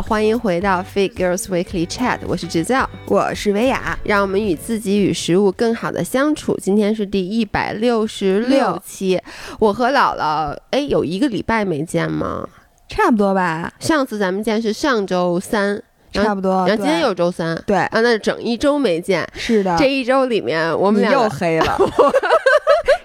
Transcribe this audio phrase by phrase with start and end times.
[0.00, 6.56] 好，欢迎回到 Fit Girls Weekly Chat，我是制造，我是维亚，让我们与自己与食物更好的相处。
[6.58, 9.20] 今天是第一百六十六期，
[9.58, 12.48] 我和姥姥，哎，有一个礼拜没见吗？
[12.88, 13.70] 差不多吧。
[13.78, 16.66] 上次咱们见是上周三，差不多。
[16.66, 19.28] 然后今天又周三，对啊，那整一周没见。
[19.34, 21.78] 是的，这一周里面我们俩又黑了。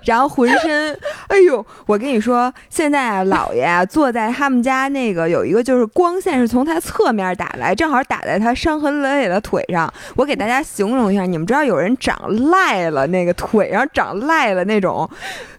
[0.06, 1.66] 然后浑身，哎呦！
[1.86, 9.92] 我跟你说，现在啊，姥爷，坐在他们家那个有一个，就是光线是从他侧面打来，正好打在他伤痕累累的腿上。
[10.16, 15.10] 我给大家形容一下，你们知道有人长癞了，那个腿上长癞了那种，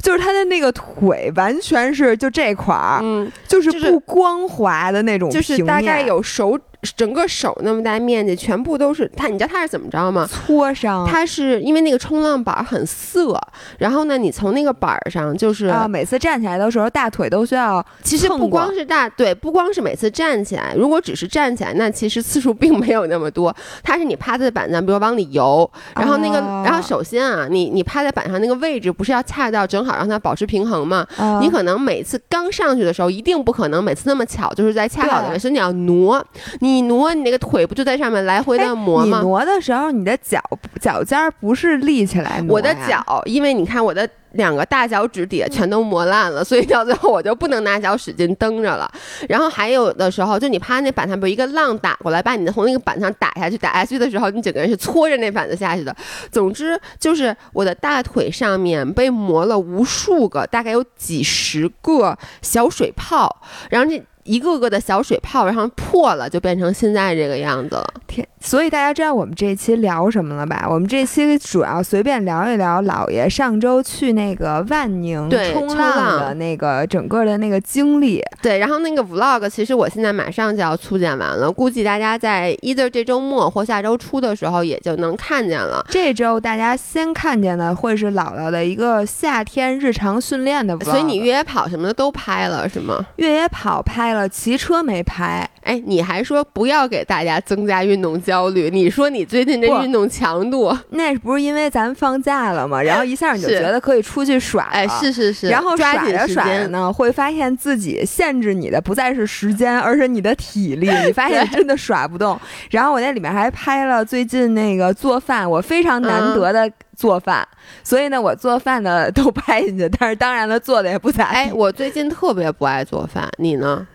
[0.01, 3.02] 就是他的那个腿完全是就这块儿，
[3.49, 6.59] 就是不光滑的那种，就是大概有手。
[6.97, 9.29] 整个手那么大面积，全部都是它。
[9.29, 10.29] 你知道它是怎么着吗？
[10.30, 11.07] 挫伤。
[11.07, 13.39] 它是因为那个冲浪板很涩，
[13.79, 17.85] 然后呢，你从那个板上就是啊，每次站起来的时候，大腿都需要。
[18.02, 23.54] 其实不光是大对，不光是每次站起来，如果只是站起来，那其实次数并没有那么多。
[23.82, 31.04] 它是你趴在板上，比如往里游，然后那个，然后首先啊，你你趴在板上那个位置不是要恰到正好让它保持平衡吗？
[31.41, 36.24] 你可能每次刚上去的时候，一定不可能每次那么巧，就是在恰好的位置，你要挪
[36.60, 36.76] 你。
[36.77, 39.19] 你挪，你那个腿不就在上面来回的磨吗？
[39.19, 40.38] 你挪的时候，你的脚
[40.79, 48.91] 脚尖儿不是立起来我的脚，因为你看我的两个大脚趾底下全都磨烂了， 所以到最后我就不能拿脚使劲蹬着了。
[49.27, 55.97] 然后还有的时候，就你趴那板上，不一个浪打过来，把你的从那个板上打下去，打下去的时候，你整个人是搓着那板子下去的。
[56.30, 64.04] 总之就是我的大腿上面被磨了无数个，大概有几十个小水泡，然后这。
[64.27, 67.87] 一个个的小水泡，然后破了，就变成现在这个样子了。
[68.09, 70.66] 天，所以大家知道我们这期聊什么了吧？
[70.69, 78.21] 我们这期主要随便聊一聊老爷上周去那个万宁冲浪的那个整个的那个经历。
[78.43, 85.84] 对，然后那个 vlog 其实我现在马上就要粗剪完了，估计大家在 either 这周末或下周初的时候也就能看见了。
[85.91, 90.84] 这周大家先看见的会是姥姥的一个夏天日常训练的 vlog。
[90.84, 93.04] 所以你越野跑什么的都拍了是吗？
[93.16, 94.16] 越野跑拍。
[94.28, 98.71] 骑车没拍，哎，你还说不要给大家增加运动焦虑？
[98.71, 102.81] 你说你最近这运动强度，那不是因为咱放假了吗？
[102.81, 110.88] 然后一下你就觉得可以出去耍，哎，是是是，然后耍着耍着呢，会发现自己限制你的不再是时间，而是你的体力。
[111.05, 112.38] 你发现真的耍不动。
[112.71, 117.47] 然后我在里面还拍了最近那个做饭，我非常难得的做饭，
[117.82, 119.88] 所以呢，我做饭的 都拍进去。
[119.99, 121.37] 但是当然了，做的也不咋地。
[121.37, 123.87] 哎，我最近特别不爱做饭，你呢？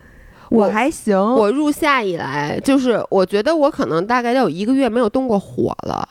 [0.52, 6.06] 我还行，我入夏以来，就是我觉得我可能大概得有一个月没有动过火了，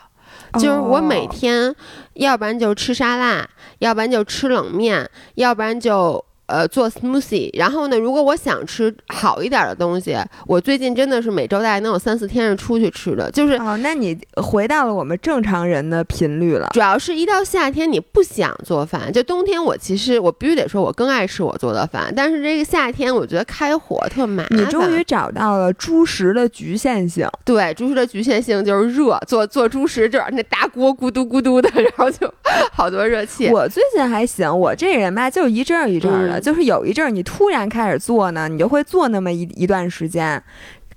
[0.53, 1.74] 就是我每天，
[2.13, 3.47] 要不然就吃沙拉，
[3.79, 6.24] 要不然就吃冷面，要不然就。
[6.52, 16.68] 呃，做 smoothie，然后呢，如果我想吃好一点的东西，我最近真的是每周大概能有三四天是出去吃的，就是哦，那你回到了我们正常人的频率了。
[16.74, 24.58] 主要是一到夏天你不想做饭，就冬天我其实我必须得说，我更爱吃我做的饭，但是这个夏天我觉得开火特麻烦。
[24.58, 32.30] 你终于找到了猪食的局限性，对，猪食的局限性就是热，做做猪食就是那大锅咕嘟咕嘟的， 然后就
[32.74, 33.48] 好多热气。
[33.48, 36.41] 我最近还行，我这人吧，就是一阵儿一阵儿的。
[36.41, 40.44] 就是有一阵儿，你突然开始做呢，你就会做那么一一段时间，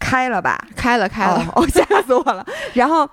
[0.01, 3.09] 开了吧，开了开了，哦，吓死我了，然后。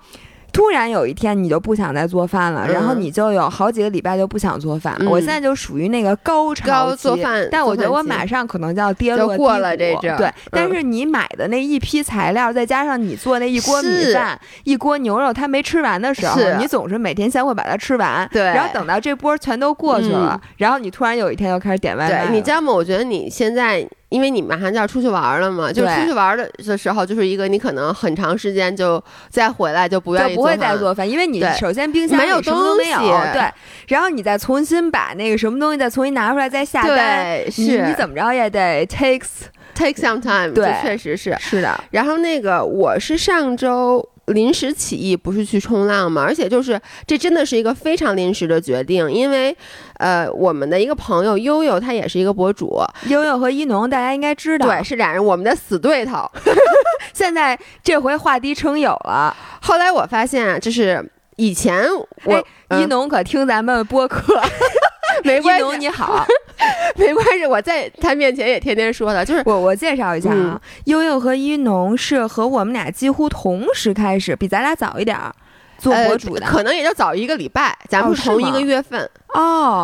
[0.52, 4.96] 突然有一天，你就不想再做饭了，然后你就有好几个礼拜就不想做饭。
[5.08, 7.08] 我现在就属于那个高潮期，
[7.50, 10.16] 但我觉得我马上可能就要跌落过了这阵。
[10.16, 18.28] 对，但是你买的那一批材料，再加上你做那一锅米饭、一锅牛肉，它没吃完的时候，你总是每天先会把它吃完。
[18.30, 22.28] 对，然后等到这波全都过去了，然后你突然有一天又开始点外卖。
[22.30, 22.72] 你知道吗？
[22.72, 23.88] 我觉得你现在。
[24.12, 32.98] 因为你马上就要出去玩了嘛，就出去玩的的时候，就是一个你可能很长时间就再回来就不愿意不会再做饭，因为你首先冰箱没有什么都没有，
[33.32, 33.50] 对，
[33.88, 39.28] 然后你再重新把那个什么东西再重新拿出来再下单，你你怎么着也得 takes
[39.74, 41.34] take some time，对，确实是。
[41.40, 41.82] 是的。
[41.90, 44.06] 然后那个我是上周。
[44.26, 46.22] 临时起意不是去冲浪嘛？
[46.22, 49.56] 而且就是这真的是一个非常临时的决定，因为，
[49.98, 56.30] 呃，我们的一个朋友悠悠，他也是一个博主，悠悠和一农大家应该知道，对，是俩人我们的死对头。
[57.12, 59.36] 现在这回化敌成友了。
[59.60, 61.04] 后来我发现，就是
[61.36, 61.84] 以前
[62.24, 64.40] 我一农可听咱们播客。
[65.24, 66.24] 没关系，你好，
[66.96, 75.34] 没关系，我在他面前也天天说的，就是我我介绍一下啊，悠悠和一农是和我们俩几乎同时开始，比咱俩早一点儿
[75.78, 79.02] 做博主的，可能也就早一个礼拜，咱们是同一个月份。
[79.02, 79.08] 哦，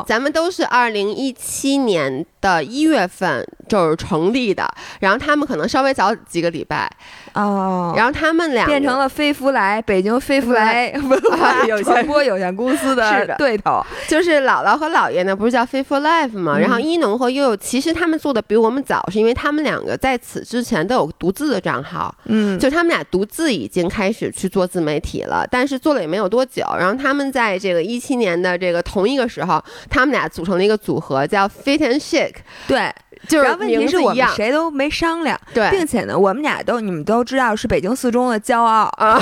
[0.07, 4.69] 咱们都是二零一七年的一月份就是成立的，
[5.01, 6.91] 然后他们可能稍微早几个礼拜，
[7.35, 13.85] 哦，然后他们俩变成了飞福来北京飞福来文化 传播有限公司的 的对头。
[14.07, 16.57] 就是姥姥和姥爷呢，不是叫 Fit for Life 吗？
[16.57, 26.65] 嗯然后一农和悠悠，其实他们做的比我们早，是因为他们两个在此之前都有独自的账号，嗯，就他们俩独自已经开始去做自媒体了，但是做了也没有多久。
[26.79, 32.37] 然后他们在这个一七年的这个同一个时候，他们俩组成了一个组合，叫 Fit and Shake
[32.67, 32.93] 对。
[33.27, 38.85] 就是问题是我们谁都没商量，对，并且呢，我们俩都你们都知道是北京四中的骄傲。
[38.97, 39.19] 啊，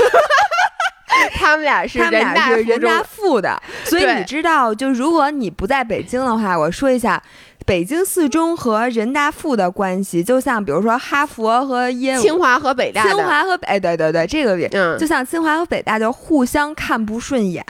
[1.34, 7.20] 他们俩是他们俩人大是人大附的，所以你知道，就如果你不在北京的话，我说一下，
[7.64, 17.64] 北京四中和人大附的关系，就像比如说哈佛和耶鲁、清华和北大，清华和北，哎，对对对，这个也嗯就，像清华和北大就互相看不顺眼，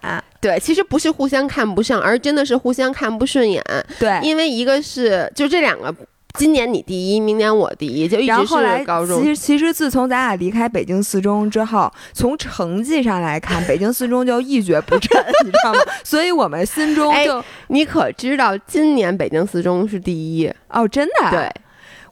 [0.46, 3.62] 对，其实不是互相看不上，而真的是互相看不顺眼，
[3.98, 4.20] 对。
[4.22, 5.94] 因为一个是就这两个，
[6.38, 9.28] 今年你第一，明年我第一，就一直后后来是，高中其。
[9.28, 15.80] 实其实自从咱俩离开北京四中之后，从成绩上来看，北京四中就一蹶不振， 你知道吗？
[16.04, 20.52] 所以我们心中哎就、你可知道今年北京四中是第一？
[20.68, 21.50] 哦，真的啊，对，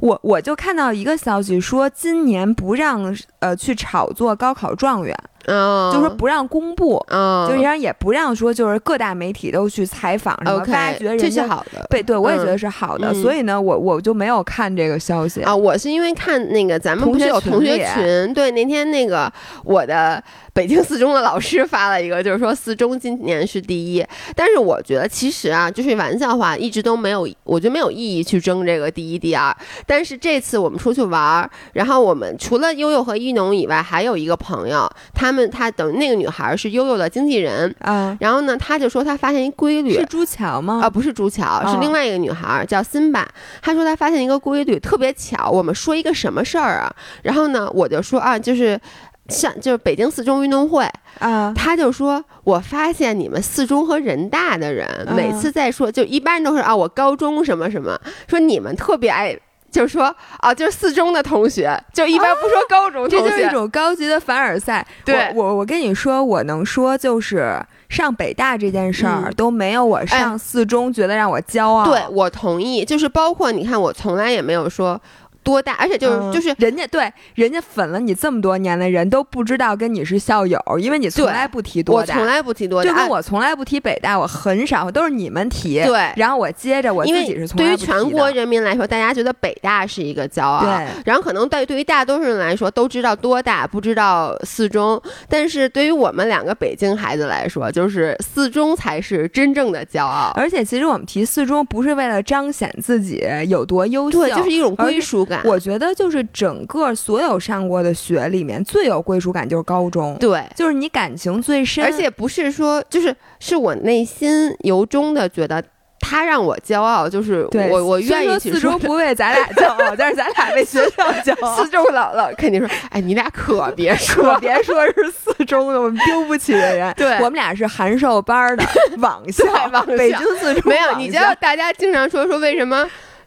[0.00, 5.14] 我我就看到一个消息说，今年不让呃去炒作高考状元，
[5.46, 11.44] 嗯，就说不让公布，嗯，就是让也不让说就是各大媒体都去采访什么 OK，挖掘人这是。
[11.44, 11.86] 好的。
[11.90, 15.42] 对对，我也觉嗯得是好的，嗯所以呢，我我就没有看这个消息。
[15.42, 19.30] 啊，我是因为看那个咱们不是有同学群，对，那天那个
[19.62, 20.22] 我的
[20.54, 24.04] 北京四中的老师发了一个，就是说四中今年是第一，
[24.34, 29.54] 但是我觉得其实啊，就是玩笑话，一直都没有，我觉得没有意义去争这个第一、第二。
[29.86, 40.80] 但是这次我们出去玩儿，然后我们除了悠悠和一农以外，还有一个朋友，他们他等于那个女孩是悠悠的经纪人，啊，然后呢，他就说他发现一规律，是朱桥吗？
[40.82, 43.28] 啊，不是朱桥，是哦另外一个女孩儿，叫辛巴。
[43.60, 45.50] 他说他发现一个规律，特别巧。
[45.50, 46.94] 我们说一个什么事儿啊？
[47.22, 48.80] 然后呢，我就说啊，就是
[49.28, 50.88] 像就是北京四中运动会，
[51.18, 54.86] 啊，他就说，我发现你们四中和人大的人，
[55.16, 57.98] 每嗯次在说，就一般都是啊，我高中什么什么，
[58.28, 59.36] 说你们特别爱。
[59.74, 64.86] 就是说啊，就是四中的同学，就一般不说高中同学，这就是一种高级的凡尔赛。
[65.04, 71.84] 对我我我跟你说，我能说就是上北大这件事儿、嗯都没有我上四中觉得让我骄傲。
[71.86, 72.84] 对我同意。
[72.84, 75.00] 就是包括你看，我从来也没有说
[75.44, 82.14] 多大，而且就是、嗯就是人家对人家粉了你这么多年的人都不知道跟你是校友，因为你从来不提多大。
[82.14, 90.64] 我从来不提多大，就跟我从来不提北大，我很少都是你们提，对然后我接着我自己是从对于来不提的全国人民来说，大家觉得北大是一个骄傲。
[90.64, 95.00] 对然后可能对对于大多数人来说，都知道多大，不知道四中。
[95.28, 100.32] 但是对于我们两个北京孩子来说，就是四中才是真正的骄傲。
[100.34, 105.33] 而且其实我们提四中不是为了彰显自己有多优秀，对，就是一种归属感。
[105.44, 110.44] 我觉得就是整个所有上过的学里面最有归属感就是高中，对。
[110.54, 115.62] 就是你感情最深，而且不是说，就是是我内心由衷的觉得
[116.00, 121.56] 他让我骄傲，就是我我愿意去四中不为咱俩骄傲， 但是咱俩为学校骄傲。
[121.56, 126.92] 四周姥姥肯定说，哎，你俩可 别可说，别说是四中的，我们丢不起的人。
[126.98, 128.64] 对我们俩是函授班的
[128.98, 132.86] 网校网校，北京四中没有，你知道大家经常说说为什么？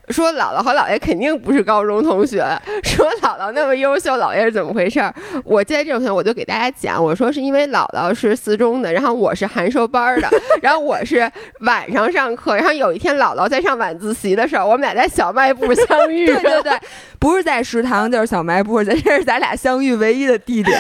[0.09, 2.45] 说姥姥和姥爷肯定不是高中同学，
[2.83, 5.13] 说姥姥那么优秀，姥爷是怎么回事儿？
[5.43, 10.29] 我记得这种情况，我就给大家讲，我说是因为姥姥是四中的，然后我是函授班儿的，
[10.61, 11.29] 然后我是
[11.61, 16.79] 晚上上课，然后有一天姥姥在上晚自习的时候，我们俩在小卖部相遇， 对对对，
[17.19, 20.79] 不是在食堂就是小卖部，这是咱俩相遇唯一的地点。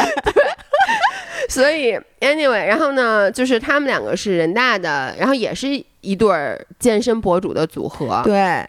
[1.49, 5.67] 所以 anyway，然后呢，就是他们两个是人大的，然后也是
[6.01, 8.65] 一对儿健身博主的组合，对，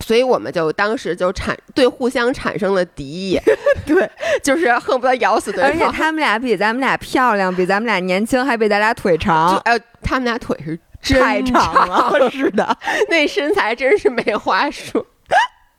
[0.00, 3.40] 所以我们就当时就产对互相产生了敌意，
[3.86, 4.10] 对，
[4.42, 5.96] 就是恨不得咬死对方而且。
[5.96, 12.28] 他们俩比咱们俩漂亮，比咱们俩年轻，还比咱俩腿就长，呃，他们俩腿是真太长了。
[12.32, 12.76] 是的，
[13.08, 15.04] 那身材真是没话说。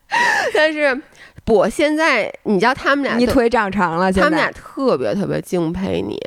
[0.53, 0.99] 但是
[1.47, 6.17] 我现在，你知道他们俩，你腿长长了，他们俩特别特别敬佩你，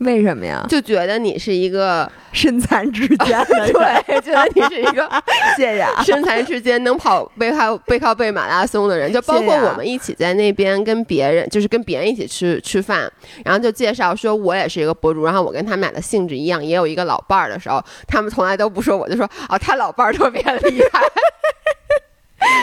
[0.00, 0.64] 为什么呀？
[0.68, 5.08] 就觉得你是一个身残志坚的 人，对，觉得你是一个
[5.56, 6.02] 谢谢啊。
[6.02, 13.10] 身残志坚能跑背靠背靠背马拉松的人，就包括我们一起在那边跟别人，就是跟别人一起吃吃饭，
[13.44, 21.02] 然后就介绍说我也是一个博主，然后我跟他们俩的性质一样，也有一个老伴儿的时候，他们从来都不说，我就说哦，他老伴儿特别厉害，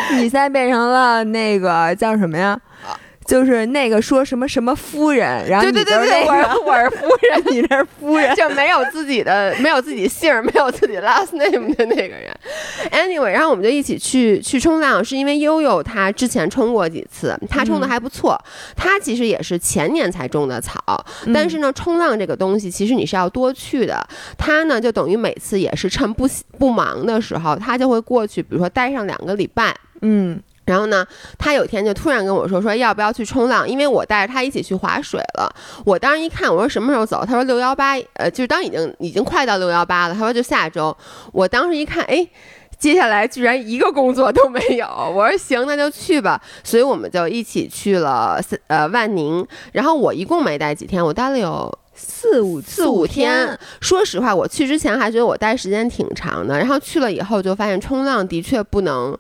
[0.18, 2.60] 你现在变成了那个叫什么呀？
[3.28, 12.34] 就是那个说什么什么夫人，然后对对对对，我是我是夫人，你这是夫人，就没有自己的没有自己姓儿，没有自己 last name 的那个人。
[12.90, 18.42] Anyway，然后我们就一起去去冲浪，是因为悠悠他之前冲过几次，他冲的还不错。
[18.78, 20.82] 他其实也是前年才种的草，
[21.34, 24.08] 但是呢，冲浪这个东西其实你是要多去的。
[24.38, 26.26] 他呢就等于每次也是趁不
[26.58, 30.42] 不忙的时候，他就会过去，比如说待上两个礼拜，嗯。
[30.68, 31.04] 然后呢，
[31.40, 33.68] 他有一天就突然跟我说：“说要不要去冲浪？
[33.68, 35.50] 因为我带着他一起去划水了。”
[35.86, 40.96] 我当时一看，我说：“什么时候走？”他说：“六幺八，呃，就是当已经已经快到六幺八了。”他说：“就下周。”
[41.32, 42.28] 我当时一看，哎，
[42.78, 44.86] 接下来居然一个工作都没有。
[45.16, 49.48] 我说：“行，那就去吧。”所以我们就一起去了呃万宁。
[49.72, 51.74] 然后我一共没待几天，我待了有。
[52.00, 59.18] 四五四五天，说实话，我去之前还觉得我待时间挺长的，然后去了以后就发现冲浪的确不能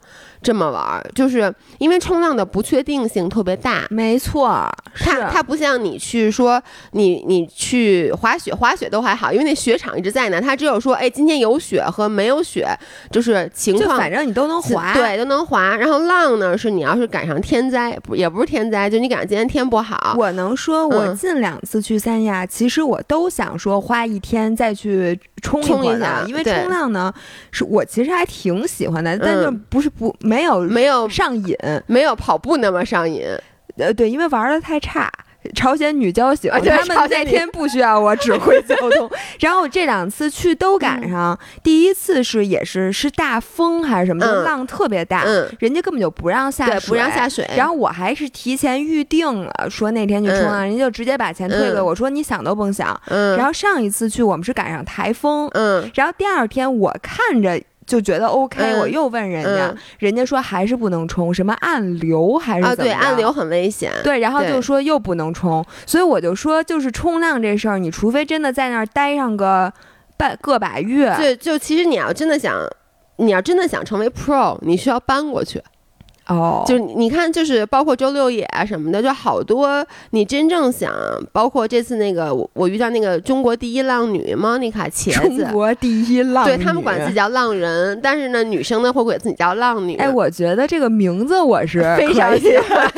[0.47, 3.85] 这么玩，就是因为冲浪的不确定性特别大。
[3.89, 4.65] 没错，
[4.97, 10.39] 它它不像你去说你你去滑雪，滑雪都还好，因为那雪场一直在呢。
[10.39, 12.65] 它只有说，哎，今天有雪和没有雪，
[13.11, 15.75] 就是情况，反正你都能滑，对，都能滑。
[15.75, 20.15] 然后浪呢，是你要是赶上天灾，不也不是天灾，就你赶上今天天不好。
[20.17, 27.13] 我能说，我近两次去三亚，其其实我都想说花一天再去冲一下，因为冲浪呢，
[27.49, 33.25] 是我其实还挺喜欢的，但就不是不没有没有上瘾，没有跑步那么上瘾。
[33.77, 35.11] 呃，对，因为玩的太差。
[35.55, 39.09] 朝鲜女交醒，他们那天不需要我指挥交通。
[39.39, 45.23] 然后这两次去都赶上，第一次是也是是大风还是什么的，浪特别大，
[45.59, 47.49] 人家根本就不让下水，不让下水。
[47.55, 52.99] 然后我还是提前预定了，说那天去冲浪，人家就直接把钱退给我，说你想都甭想。
[53.07, 57.61] 然后上一次去我们是赶上台风，嗯，然后第二天我看着。
[57.87, 62.91] 就觉得 OK，我又问人家，人家说还是不能冲，什么暗流还是怎么？
[62.91, 63.91] 啊，对，暗流很危险。
[64.03, 69.71] 对，然后就说又不能冲，所以我就说，就是冲浪这事儿，你除非真的在那儿待上个
[70.17, 71.15] 半个把月。
[71.17, 72.59] 对，就其实你要真的想，
[73.15, 75.63] 你要真的想成为 Pro，你需要搬过去。
[76.27, 79.85] 哦，就你看，就是包括周六野啊什么的，就好多。
[80.11, 80.93] 你真正想，
[81.31, 89.95] 包括这次那个我我遇到那个中国第一浪女 Monica 茄子，中国第一浪，对他们管自己叫浪人，但是呢，女生呢会管自己叫浪女。
[89.95, 92.91] 哎，我觉得这个名字我是 非常喜欢。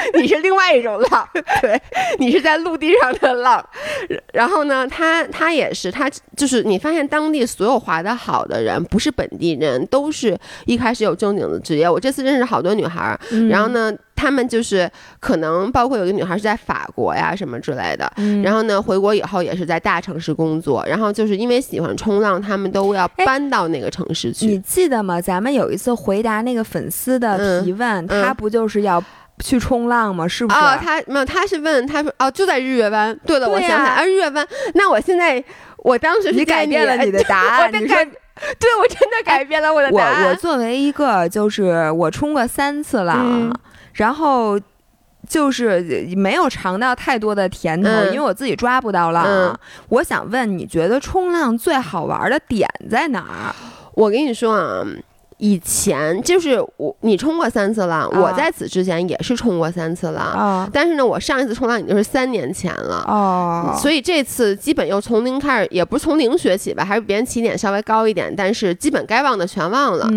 [0.20, 1.28] 你是另外一种浪，
[1.62, 1.80] 对
[2.18, 3.64] 你是在陆地上的浪。
[4.32, 11.88] 然后呢，他他也是，他就是你发现当地所有滑得好的人，不是本地人，都是一开始有正经的职业。
[11.88, 14.90] 我这次认识好多女孩儿，然后呢，他们就是
[15.20, 18.10] 可能包括有个女孩是在法国呀什么之类的，
[18.42, 24.46] 然后呢，回国以后也是在大城市工作，然后就是因为喜欢冲浪，他们都要搬到那个城市去。
[24.46, 25.20] 你记得吗？
[25.20, 29.02] 咱们有一次回答那个粉丝的提问，他不就是要？
[29.38, 30.26] 去冲浪吗？
[30.26, 30.58] 是不是？
[30.58, 33.18] 哦，他没有，他是问他说哦，就在日月湾。
[33.26, 34.46] 对了，我想想，啊，日月湾。
[34.74, 35.42] 那我现在，
[35.78, 37.96] 我当时你改变了你的 答案，你说，
[38.58, 40.24] 对我真的改变了我的答案。
[40.24, 43.52] 我我作为一个就是我冲过三次浪，
[43.94, 44.58] 然后
[45.28, 45.80] 就是
[46.16, 49.58] 没有尝到太多的甜头，因为我自己抓不到浪。
[49.88, 53.54] 我想问，你觉得冲浪最好玩的点在哪儿？
[53.94, 54.84] 我跟你说啊。
[55.38, 70.08] 以前就是我，你冲过三次浪，我在此之前也是冲过三次浪，但是呢，我上一次冲浪已经是三年前了，哦，所以这次基本又从零开始，也不是从零学起吧，还是别人起点稍微高一点，但是基本该忘的全忘了。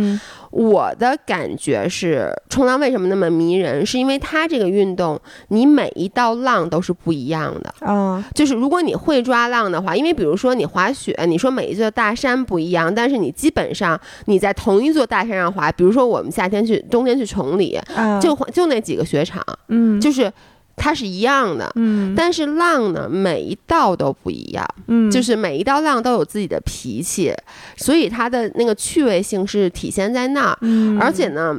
[0.51, 3.85] 我的感觉是，冲浪为什么那么迷人？
[3.85, 7.73] 是因为它这个运动，你每一道浪都是不一样的。
[7.81, 17.79] 嗯，就是如果你会抓浪的话，因为比如说你滑雪，你说每一座大山不一样，但是你基本上你在同一座大山上滑，比如说我们夏天去，冬天去崇礼，
[18.21, 20.31] 就就那几个雪场，嗯，就是。
[20.75, 27.33] 它是一样的，嗯，但是浪呢，每一道都不一样，嗯，就是每一道浪都有自己的脾气，
[27.77, 31.55] 所以它的那个趣味性是体现在那儿，嗯，而且呢，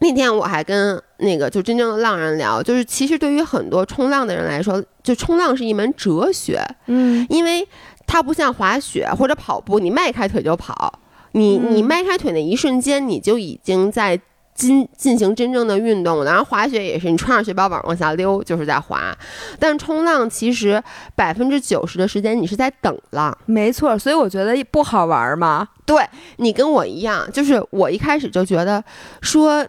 [0.00, 7.66] 那天我还跟那个就真正的浪人聊，就是其实对于很多冲浪的人来说，就冲浪是一门哲学，嗯，因为
[8.06, 11.00] 它不像滑雪或者跑步，你迈开腿就跑，
[11.32, 14.20] 你你迈开腿那一瞬间，你就已经在。
[14.54, 19.16] 进进行真正的运动，然后滑雪也是，你穿上雪包板往下溜，就是在滑。
[19.58, 20.82] 但是冲浪其实
[21.16, 23.98] 百分之九十的时间你是在等浪，没错。
[23.98, 25.68] 所以我觉得不好玩嘛。
[25.84, 26.02] 对
[26.36, 28.82] 你跟我一样，就是我一开始就觉得
[29.20, 29.66] 说，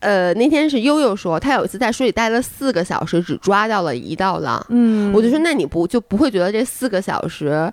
[0.00, 4.64] 呃，那天是悠悠说他有一次在水里待了四个小时，只抓到了一道浪。
[4.68, 7.72] 嗯，我就说那你不就不会觉得这四个小时？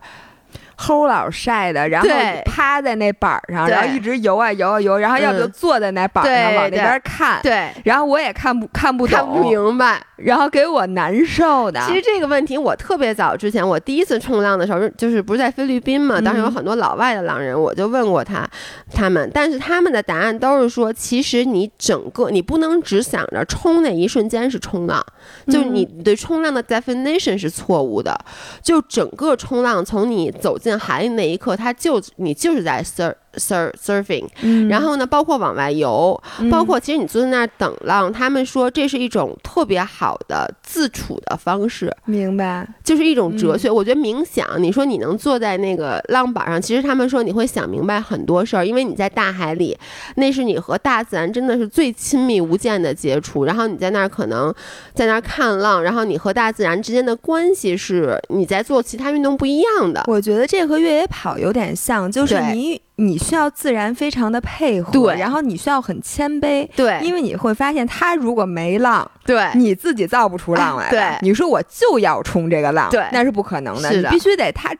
[0.81, 2.09] 齁老晒的，然后
[2.45, 5.51] 趴在那板上，然后一直游啊游啊游，然后要不就嗯。
[5.51, 10.01] 坐在那板上往那边看，对，然后我也看不看不看不懂，明白。
[10.23, 11.79] 然后给我难受的。
[11.87, 16.21] 其实这个问题，我特别早之前，我第一次冲浪的时候，就是不是在菲律宾嘛？
[16.21, 18.47] 当时有嗯很多老外的浪人，我就问过他，
[18.93, 25.03] 他们，但是他们的答案都是说，其实你整个你不能只想着冲那一瞬间是冲浪，
[25.47, 28.17] 就是你对冲浪的 definition 是错误的。
[28.61, 43.69] 就整个冲浪，从你走进海里那一刻，它就你就是在 sur sur surfing，嗯然后呢，包括往外游，包括其实你坐在那儿等浪，他们说这是一种特别好的自处的方式，明白，就是一种嗯哲学。
[43.69, 49.77] 我觉得冥想，你说你能坐在那个浪板上，其实他们说你会想明白很多事儿，因为你在大海里，
[50.15, 53.45] 那是你和大自然真的是最亲密无间的接触。
[53.45, 54.53] 然后你在那儿可能
[54.93, 60.03] 在那儿看浪，然后你和大自然之间的关系是你在做其他运动不一样的。
[60.07, 66.67] 我觉得这和越野跑有点像，就是你你需要自然非常的配合，对然后你需要很谦卑。
[66.75, 70.91] 对，因为你会发现，他如果没浪，对你自己造不出浪来的。
[70.91, 73.91] 对你说我就要冲这个浪，对那是不可能的。
[73.91, 74.75] 是的你必须得他，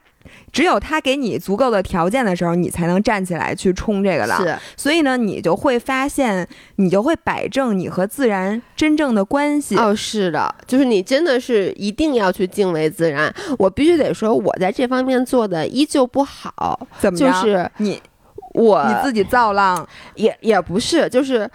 [0.52, 4.42] 只有他给你足够的条件的时候，你才能站起来去冲这个浪。
[4.44, 9.78] 是所以呢，你就会发现，你就会摆正你和自然真正的关系。
[9.78, 13.34] 哦，是的，就是你真的是一定要去敬畏自然。
[13.58, 17.42] 我必须得说，我在这方面做的依旧不好，怎么样？
[17.42, 18.02] 是你
[18.54, 21.50] 我你自己造浪，也也不是，就是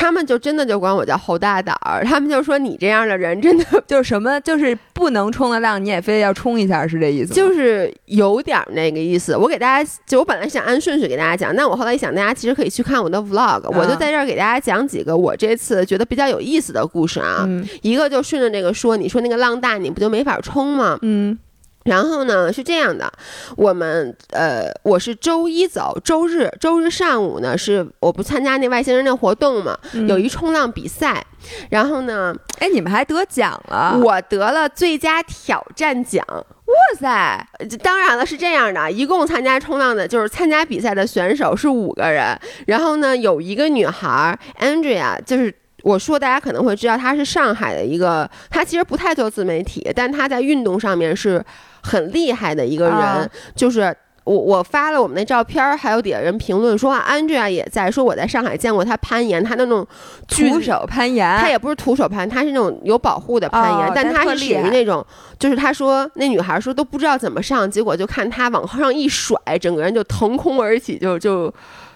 [0.00, 7.34] 他们就真的就管我叫侯大胆儿，他们就说你这样的人真的 就是什么，就是不能冲的浪，你也非得要冲一下，是这意思吗？
[7.36, 9.36] 就是有点儿那个意思。
[9.36, 17.44] 我给大家，就我本来想按顺序给大家讲，但我后来一想，大家其实可以去看我的 vlog，我就啊在这儿给大家讲几个我这次觉得比较有意思的故事啊。
[17.46, 20.98] 嗯一个就顺着这个说，你说那个浪大，你不就没法冲吗？
[21.02, 21.38] 嗯
[21.84, 23.10] 然后呢是这样的，
[23.56, 31.24] 我们呃我是周一走，周日周日上午呢是我不参加那外星人的活动嘛，嗯有一冲浪比赛，
[31.70, 36.24] 然后呢哎，你们还得奖了，我得了最佳挑战奖。
[36.70, 42.38] 哇塞，呃当然了，是这样的，一共参加冲浪的，就是参加比赛的选手是五个人。
[42.66, 51.44] 然后呢，有一个女孩 Andrea，就是我说大家可能会知道，她是上海的一个，她其实不太做自媒体，但她在运动上面是
[51.82, 53.96] 很厉害的一个人，啊就是。
[54.24, 59.84] 我我发了我们那照片儿，还有底下人评论说啊，Andrea 也在，说我在上海见过他攀岩，他那种
[60.28, 65.04] 徒手攀岩，他也不是徒手攀，他是那种有保护的攀岩，哦但他是属于那种，
[65.38, 71.52] 就是他说那女孩说都不知道怎么上，结果就看他往上一甩，整个人就腾空而起，就就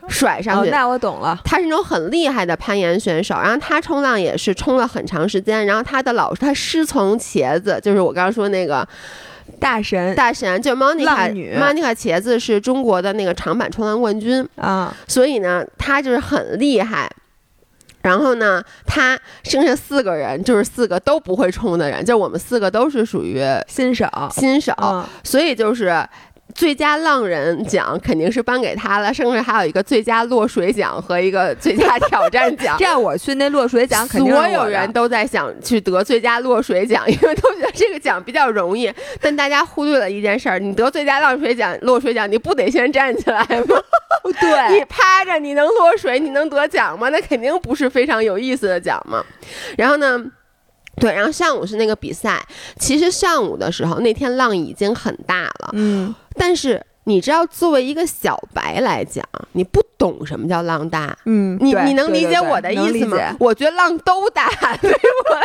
[0.09, 0.71] 甩上哦，去。
[0.71, 1.39] 那我懂了。
[1.45, 8.89] 他是那种很厉害的攀岩选手，然后他冲浪也是冲了很长时间，然后他的老师，他师从茄子，就是我刚刚说那个
[9.61, 10.15] 大神。
[10.15, 17.11] 大神，就是 Monica 女，Monica 茄子是中国的那个长板冲浪冠军，啊，所以呢，她就是很厉害。
[18.03, 25.03] 然后呢，他剩下四个人就是四个都不会冲的人，就我们四个都是属于新手，新手，嗯。
[25.23, 26.07] 所以就是
[26.55, 32.85] 最佳浪人奖肯定是颁给他了，剩下还有一个最佳落水奖和一个最佳挑战奖 这。
[32.85, 38.93] 样我去那落水奖 肯定是所有人都在想去得最佳落水奖， 因为都觉得这个奖比较容易。
[39.21, 43.77] 但大家忽略了一件事儿：你得最佳浪水奖、落水奖，你不得先站起来吗？
[44.41, 47.09] 对你趴着，你能落水，你能得奖吗？
[47.09, 49.25] 那肯定不是非常有意思的奖嘛。
[49.77, 50.25] 然后呢？
[51.01, 52.41] 对，然后上午是那个比赛。
[52.79, 61.17] 其实上午的时候，那天浪已经很大了，嗯，但是你知道，作为一个小白来讲，你不懂什么叫浪大。
[61.27, 63.19] 嗯，你你能理解我的意思吗？
[63.39, 64.49] 我觉得浪都大，
[64.81, 65.43] 对我来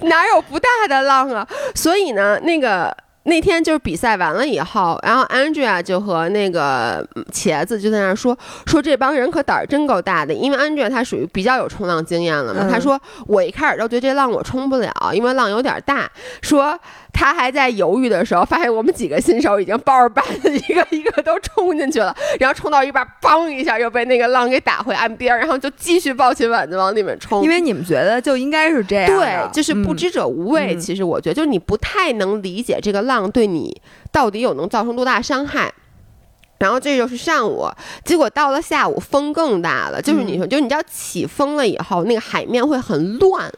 [0.00, 1.46] 说哪有不大的浪啊？
[1.74, 12.60] 所以呢，那个那天就是比赛完了以后，然后 Andrea 就和那个嗯茄子就在那儿说说这帮人可胆儿真够大的，因为 Andrea 她属于比较有冲浪经验了嘛。
[12.62, 16.10] 嗯她说我一开始都觉得这浪我冲不了，因为浪有点大。
[16.40, 16.78] 说
[17.14, 27.42] 她还在犹豫的时候，发现我们几个新手已经抱着板子一个一个都冲进去了，然后冲到一半，嘣一下又被那个浪给打回岸边儿，然后就继续抱起板子往里面冲。
[27.42, 30.74] 因为你们觉得就应该是这样，对，就是不嗯知者无畏。
[30.74, 35.72] 嗯其实我觉得，就是你不太能理解这个浪对你到底有能造成多大伤害。
[36.58, 37.68] 然后这就是上午，
[38.04, 40.00] 结果到了下午风更大了。
[40.00, 43.50] 就是嗯你说，就是你知道起风了以后，那个海面会很乱。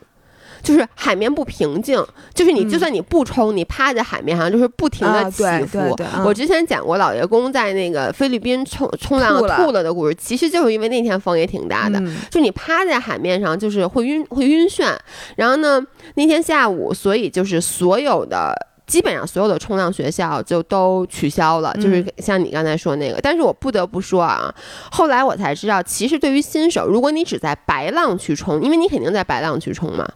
[0.67, 5.97] 就是海面不平静，就是你嗯就算你不冲，你趴在海面上，就是不停的啊起对伏。
[6.25, 12.01] 我之前讲过老爷公在那个菲律宾冲冲浪吐了吐了的故事，其实就是因为那天风也挺大的。
[12.01, 14.93] 嗯就你趴在海面上，就是会晕会晕眩。
[15.37, 15.81] 然后呢，
[16.17, 18.53] 那天下午，所以就是所有的
[18.87, 23.21] 基本上所有的冲浪学校就都取消了，就是像你刚才说那个。
[23.23, 24.53] 但是我不得不说啊，
[24.91, 30.09] 后来我才知道，其实对于新手，如果你只在白浪去冲，因为你肯定在白浪去冲嘛，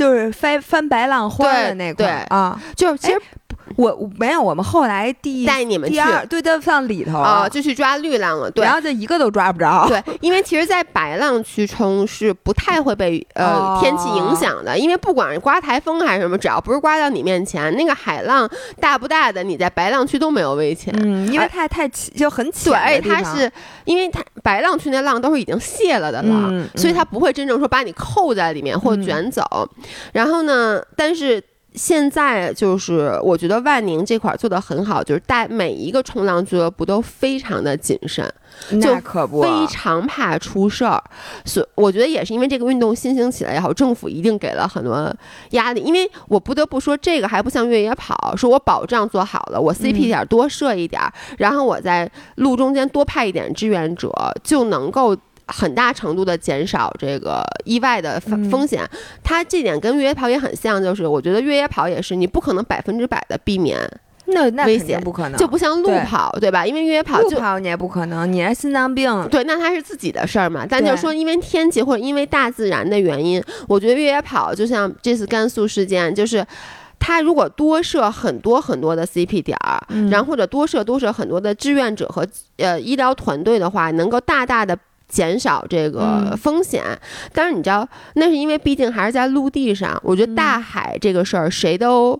[0.00, 3.20] 就是翻翻白浪花的那块啊，就其实。
[3.76, 8.50] 我没有，我们后来第带你们第二对都放里头啊，就去抓绿浪了。
[8.50, 9.86] 对，然后就一个都抓不着。
[9.88, 18.48] 对，因为其实，在白浪区冲是不太会被呃天气影响的，因为不管是刮台风还是什么，只要不是刮到你面前，那个海浪
[18.80, 20.92] 大不大的，你在白浪区都没有危险。
[20.98, 22.72] 嗯，因为它太就很浅。
[22.72, 23.50] 对，它是
[23.84, 29.42] 因为它白浪区那浪都是已经泄了的浪，所以它不会真正说把你扣在里面或卷走。
[30.12, 31.42] 然后呢，但是。
[31.74, 38.28] 现在就是，我觉得万宁这块做的很好，就是带每一个冲浪俱乐部都非常的谨慎，
[38.80, 41.02] 就可不，非常怕出事儿。
[41.44, 45.14] 所我觉得也是因为这个运动新兴起来也好，政府一定给了很多
[45.50, 45.80] 压力。
[45.80, 51.00] 因为我不得不说，这个还不像越野跑，说我保障做好了，我 CP 点多设一点，
[51.38, 54.10] 然后我在路中间多派一点志愿者，
[54.42, 55.16] 就能够。
[55.50, 58.88] 很大程度的减少这个意外的风险，
[59.22, 63.78] 它这点跟越野跑也很像，就是我觉得越野跑也是你不可能百分之百的避免
[64.26, 66.64] 那那危险，不可能，就不像路跑对吧？
[66.64, 70.64] 因为越野跑路跑你也不可能，你还心脏病对，那它是自己的事儿嘛。
[70.68, 76.46] 但就是说，因为天气或者因为大自然的原因，我觉得越野跑就像这次甘肃事件，就是
[77.00, 82.24] 它如果多设很多很多的 CP 点儿，然后或者多设多设很多的志愿者和
[82.58, 84.78] 呃医疗团队的话，能够大大的。
[85.10, 86.82] 减少这个风险，
[87.34, 90.00] 但是你知道，那是因为毕竟还是在陆地上。
[90.02, 92.18] 我觉得大海这个事儿，谁都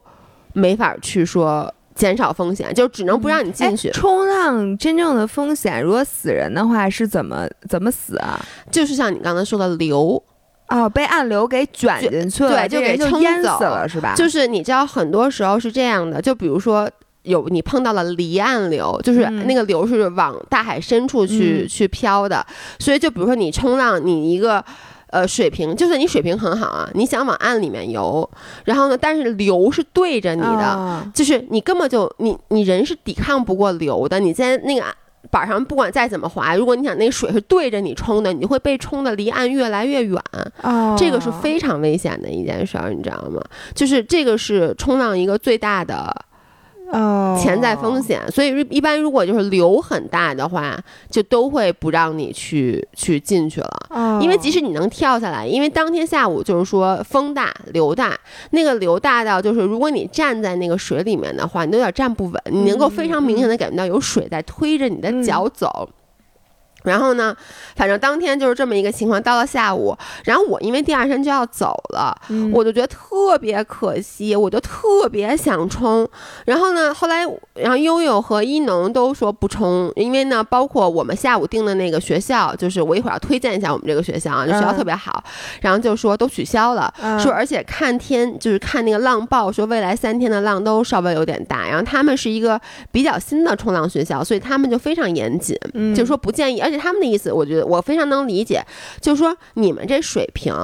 [0.53, 3.91] 没法去说减少风险，就只能不让你进去。
[3.91, 8.39] 冲浪真正的风险，如果死人的话是怎么怎么死啊？
[8.71, 10.23] 就是像你刚才说的流，
[10.69, 14.15] 哦，被暗流给卷进去了，对，就给冲淹死了，是吧？
[14.17, 16.91] 就是你知道，很多时候是这样的，就比如说。
[17.23, 22.45] 有你碰到了离岸流，就是那个流是往大海深处去去飘的，
[22.79, 24.65] 所以就比如说你冲浪，你一个
[25.09, 28.29] 呃水平，就算你水平很好啊，你想往岸里面游，
[28.65, 34.85] 然后呢，但是流是对着你的，就是你根本就你你人是抵抗不过流的，你在那个
[35.31, 40.19] 板上不管再怎么滑，如果你想那个水是对着你冲的，你就会被冲的离岸越来越远，
[40.97, 43.43] 这个是非常危险的一件事儿，你知道吗？
[43.75, 46.25] 就是这个是冲浪一个最大的。
[46.93, 53.87] 哦，潜在风险，所以一般如果就是流很大的话，就都会不让你去去进去了。
[53.91, 58.19] 哦，因为即使你能跳下来，因为当天下午就是说风大流大，
[58.51, 65.89] 那个流大到就是如果你站在那个水里面的话，你都有点站不稳，你能够非常明显的感觉到有水在推着你的脚走。
[66.83, 67.35] 然后呢，
[67.77, 69.21] 反正当天就是这么一个情况。
[69.23, 72.17] 到了下午，然后我因为第二天就要走了，
[72.53, 76.09] 我就觉得特别可惜，我就特别想冲。
[76.47, 85.23] 然后呢，后来，然后悠悠和一农都说不冲，因为呢，包括我们下午订的那个学校，就是我一会儿要推荐一下我们这个学校啊，这学校特别好。
[85.61, 91.69] 然后就说都取消了，说而且看天就是看那个浪报，说未来三天的浪都稍微有点大。
[91.69, 92.59] 然后他们是一个
[92.91, 95.55] 比较新的冲浪学校，所以他们就非常严谨，
[95.95, 96.70] 就说不建议。
[96.71, 98.65] 而且他们的意思，我觉得我非常能理解，
[99.01, 100.55] 就是说你们这水平，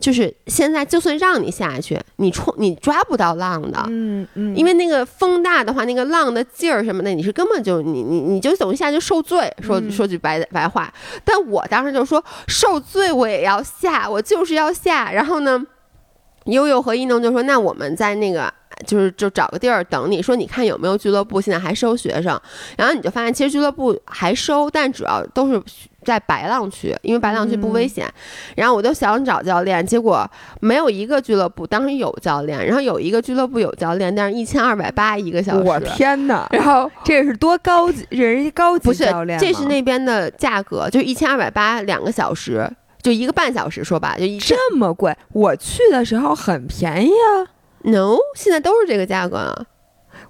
[0.00, 9.48] 就是现在就算让你下去，你冲你抓不到浪的，嗯嗯，因为那个风大的话，那个浪的劲儿什么的，你是根本就你你你就等于下去受罪。
[9.62, 10.92] 说说句白白话，
[11.24, 15.12] 但我当时就说受罪我也要下，我就是要下。
[15.12, 15.64] 然后呢，
[16.46, 18.52] 悠悠和一农就说那我们在那个。
[18.84, 22.38] 就是就找个地儿等你，说你看有没有俱乐部现在还收学生，
[22.76, 25.62] 然后你就发现其实俱乐部还收，但主要都是
[26.04, 28.04] 在白浪区，因为白浪区不危险。
[28.56, 30.28] 然后我就想找教练，结果
[30.60, 35.68] 没有一个俱乐部当时有教练，然后有一个俱乐部有教练，但是一千二百八一个小时。
[35.68, 36.44] 我天哪！
[36.50, 42.68] 然后这是多高级，人家高级教练不是，这是那边的价格，就一千二百八两个小时，
[43.04, 45.14] 就一个半小时，说吧，就这么贵。
[45.32, 47.52] 我去的时候很便宜啊。
[47.82, 49.66] No，现在都是这个价格啊。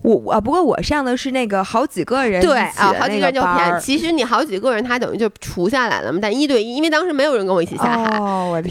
[0.03, 3.81] 我我不过我上的是那个好几个人对啊，好几个人就便宜。
[3.81, 6.19] 其实你好几个人，他等于就除下来了嘛。
[6.21, 8.19] 但一对一，因为当时没有人跟我一起下海，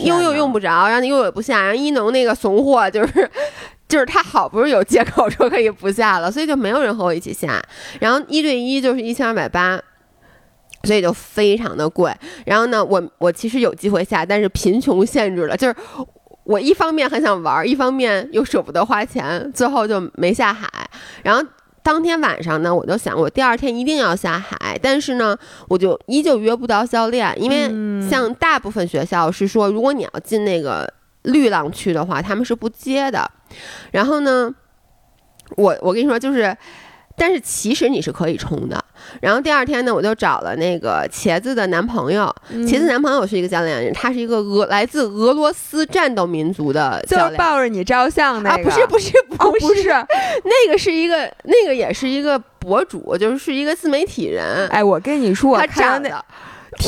[0.03, 3.31] 悠悠用不着，然后悠悠也不下，然后一农那个怂货就是
[3.87, 7.61] 就是他好不容易有借口说可以不下了，所以就没有人和我一起下。
[7.99, 9.79] 然后一对一就是一千二百八，
[10.83, 12.13] 所以就非常的贵。
[12.45, 15.75] 然后呢，我我其实有机会下，但是贫穷限制了，就是。
[16.45, 20.67] 我一方面很想玩，一方面又舍不得花钱，最后就没下海。
[21.23, 21.41] 然后
[21.81, 25.37] 当天晚上呢，我就想我第二天一定要下海，但是呢，
[25.69, 27.69] 我就依旧约不到教练，因为
[28.05, 33.31] 像大部分学校是说，如果你要进那个绿浪区的话，他们是不接的。
[33.91, 34.53] 然后呢？
[35.55, 36.55] 我我跟你说，就是，
[37.15, 38.83] 但是其实你是可以冲的。
[39.21, 47.37] 然后第二天呢，我就找了那个茄子的男朋友，嗯茄子男朋友是一个教练，他是一个俄来自俄罗斯战斗民族的就是教练。
[47.37, 49.89] 抱着你照相那啊，个，不是不是哦，不是，不是，
[50.45, 54.67] 那个是一个那个也是一个博主，就是是一个自媒体人。
[54.69, 56.23] 哎，我跟你说，我他长得，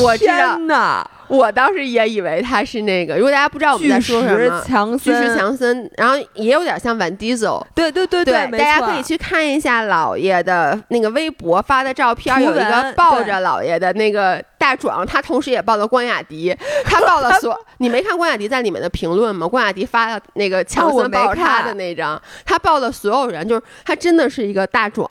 [0.01, 3.15] 我知道，天呐，我当时也以为他是那个。
[3.15, 19.47] 如果大家不知道我们在说什石么，强森，巨石强森，然后也有点像 Van Diesel，对对对对，没大家可以去看一下老爷的那个微博发的照片，图有一个抱着老爷的那个大壮，他同时也抱了关雅迪， 他抱了所，你没看关雅迪在里面的评论吗？
[19.47, 25.09] 关雅迪发了那个强森抱着他的那张，他抱了所有人，就是他真的是一个大壮，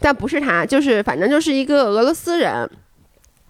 [0.00, 2.68] 但不是他，就是反正就是一个俄罗斯人。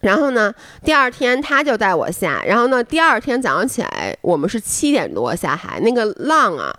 [0.04, 0.52] 然后呢，
[0.84, 6.70] 第二天他就带我下，然后呢，第二天早上起来，我们是七点多下海，那个浪啊，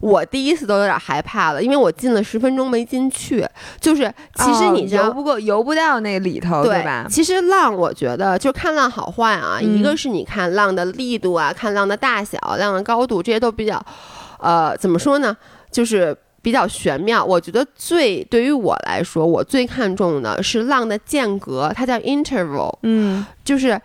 [0.00, 3.46] 我第一次都有点害怕了，因为我进了十分钟没进去。
[3.78, 7.06] 就是其实哦你知道，游不过，游不到那里头，对吧？
[7.10, 13.78] 其实浪，我觉得就看浪好坏啊，嗯一个是你看浪的力度啊，看浪的大小、浪的高度，这些都比较，
[14.38, 15.36] 呃，怎么说呢？
[15.70, 17.24] 就是比较玄妙。
[17.24, 23.80] 我觉得最对于我来说，我最看重的是浪的间隔，它叫 interval，嗯，就是。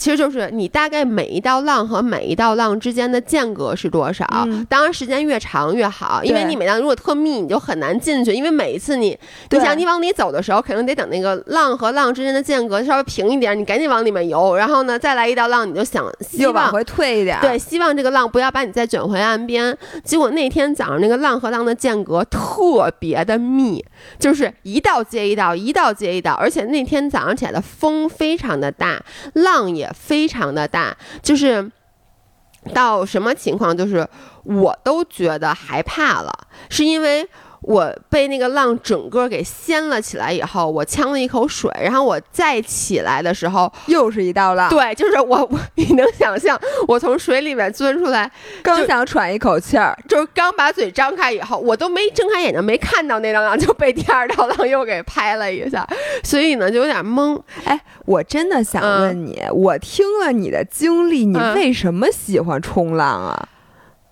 [0.00, 4.26] 其实就是你大概每一道浪和每一道浪之间的间隔是多少？
[4.46, 8.32] 嗯当然时间越长越好，因为你每道如果特密，你就很难进去。
[8.32, 9.18] 因为每一次你，你
[9.50, 14.56] 对想你往里走的时候，肯定得等那个浪和浪之间的间隔稍微平一点，你赶紧往里面游。
[14.56, 19.76] 然后呢，再来一道浪，你就想希望又往回退一点，对，，希望这个浪不要把你再卷回岸边。
[20.02, 23.84] 结果那天早上那个浪和浪的间隔特别的密，
[24.18, 29.02] 就是一道接一道，一道接一道，而且那天早上起来的风非常的大，
[29.34, 31.70] 浪也非常的大，就是。
[32.74, 33.74] 到什么情况？
[33.74, 34.06] 就是
[34.44, 36.30] 我都觉得害怕了，
[36.68, 37.26] 是因为
[37.62, 48.30] 我被那个浪整个给掀了起来以后，我呛了一口水，然后我再起来的时候，又是一道浪，对，就是我 我你能想象我从水里面钻出来，
[48.62, 55.86] 刚想喘一口气儿，就是刚把嘴张开以后，我都没睁开眼睛，没看到那道浪，就被第二道浪又给拍了一下，
[56.24, 57.38] 所以呢就有点懵。
[57.64, 63.48] 哎，我真的想嗯问你，我听了你的经历，你嗯为什么喜欢冲浪啊？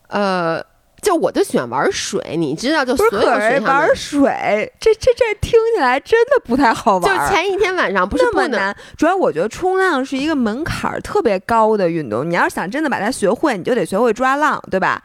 [0.08, 0.62] 呃，
[1.08, 7.34] 就我就喜欢玩水，你知道，就所有可是水玩水，这这这听起来真的不太好就玩就。
[7.34, 12.28] 前一天晚上不是那么难，主要我觉得冲浪是一个门槛儿特别高的运动。
[12.28, 15.02] 你要是想真的把它学会，你就得学会抓浪，对吧？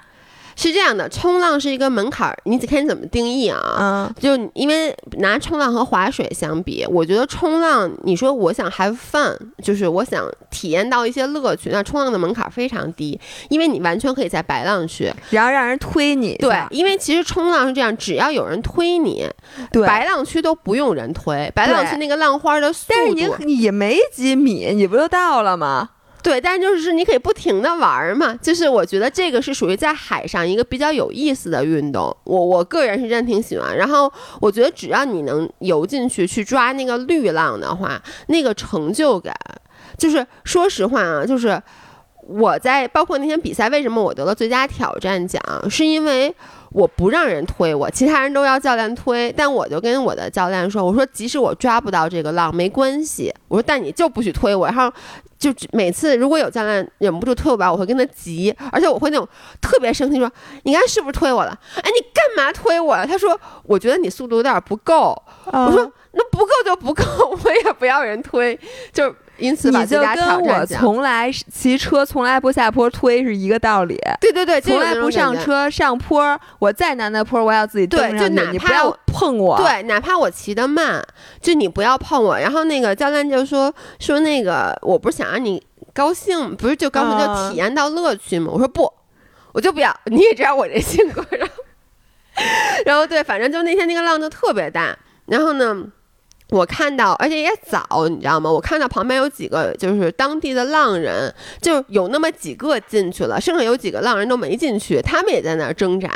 [0.55, 3.77] 是这样的，冲浪是一个门槛儿，你得看你怎么定义啊。
[3.79, 15.11] 嗯，就因为拿冲浪和划水相比，我觉得冲浪，你说我想 have fun，就是我想体验到一些乐趣，那冲浪的门槛非常低，因为你完全可以在白浪去。
[15.29, 19.29] 然后让人推你一对，，因为其实冲浪是这样，只要有人推你，
[19.71, 19.87] 对。
[19.87, 25.89] 白浪区都不用人推，白浪区那个浪花的速但是度，你你没几米，你不就到了吗？
[26.23, 28.33] 对，但就是你可以不停的玩嘛。
[28.41, 33.75] 就是我觉得这个是属于在海上一个比较有意思的运动，我我个人是真挺喜欢。
[33.77, 39.35] 然后我觉得只要你能游进去去抓那个绿浪的话，那个成就感，
[39.97, 41.61] 就是说实话啊，就是
[42.25, 46.33] 我在包括那天比赛，为什么我得了最佳挑战奖，是因为。
[46.73, 54.91] 我不让人推我，其他人都要教练推，但我就跟我的教练说：“我说即使我抓不到这个浪没关系，我说但你就不许推我。”然后
[55.37, 59.27] 就每次如果有教练忍不住推我吧，我会跟他急，而且我会那种
[59.61, 60.31] 特别生气说
[60.63, 61.57] ：“你看是不是推我了？
[61.77, 67.03] 哎，你干嘛推我了？”他说：“我觉得你速度有点不够。”我说：“那不够就不够，
[67.43, 68.59] 我也不要人推。”
[68.91, 70.65] 就因此把你就跟我。
[70.65, 73.99] 从来骑车从来不下坡推是一个道理。
[74.21, 75.37] 对对对，从来不上。
[75.39, 79.57] 车上坡，我再难的坡我要自己蹬对就，哪怕你不要我碰我。
[79.57, 81.03] 对，哪怕我骑得慢，
[81.41, 82.37] 就你不要碰我。
[82.37, 85.61] 然后那个教练就说说那个，我不是想让你
[85.93, 88.51] 高兴，不是就高兴就啊体验到乐趣吗？
[88.53, 88.91] 我说不，
[89.53, 89.93] 我就不要。
[90.05, 91.53] 你也知道我这性格，然 后
[92.85, 95.83] 然后对，反正就那天那个浪就特别大，然后呢。
[96.49, 98.51] 我看到，而且也早，你知道吗？
[98.51, 106.09] 我看到旁边有几个就是当地的浪人，就有那么几个进去了，剩下有几个浪人都没进去，他们也在那儿挣扎。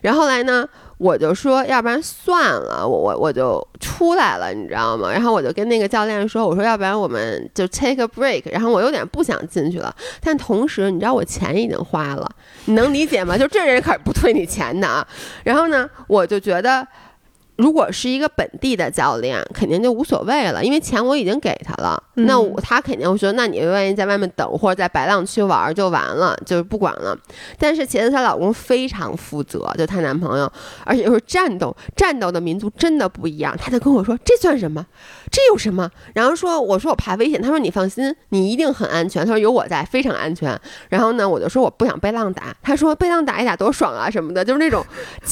[0.00, 5.12] 然后来呢，我就说，要不然算了，我我我就出来了，你知道吗？
[5.12, 8.44] 然后我就跟那个教练说，我说要不然我们就 take a break。
[8.50, 12.26] 然后我有点不想进去了，但同时你知道我钱已经花了，
[12.64, 13.36] 你能理解吗？
[13.36, 15.06] 就这人可不退你钱的啊。
[15.44, 16.86] 然后呢，我就觉得。
[17.56, 22.02] 如果是一个本地的教练，肯定就无所谓了，因为钱我已经给他了。
[22.16, 27.16] 嗯那我他肯定会说，那你愿意在外面等或者在白浪区玩儿就完了，就是不管了。
[27.58, 30.50] 但是茄子她老公非常负责，就她男朋友，
[30.84, 33.54] 而且又是战斗，战斗的民族真的不一样。
[33.58, 34.84] 他就跟我说，这算什么？
[35.30, 35.90] 这有什么？
[36.14, 39.24] 然后说，我说我怕危险，他说你放心，你一定很安全。
[39.24, 40.58] 他说有我在，非常安全。
[40.88, 44.84] 然后呢，我就说我不想被浪打，他说被浪打一打多爽啊什么的，就是那种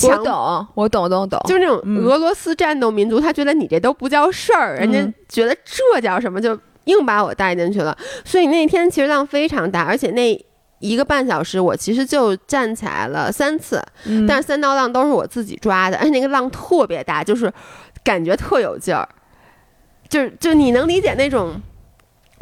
[0.03, 1.41] 我强懂，我懂，懂，懂。
[1.47, 7.97] 就是那种嗯俄罗斯战斗民族，他觉得你这都不叫事儿，人家嗯觉得这叫什么，就硬把我带进去了。
[8.25, 10.47] 所以那天其实浪非常大，而且那
[10.79, 17.53] 一个半小时我其实就站起来了三次，嗯但是三道浪都是我自己抓的，而且那个浪特别大，就是
[18.05, 19.09] 感觉特有劲儿，
[20.09, 21.61] 就是就你能理解那种。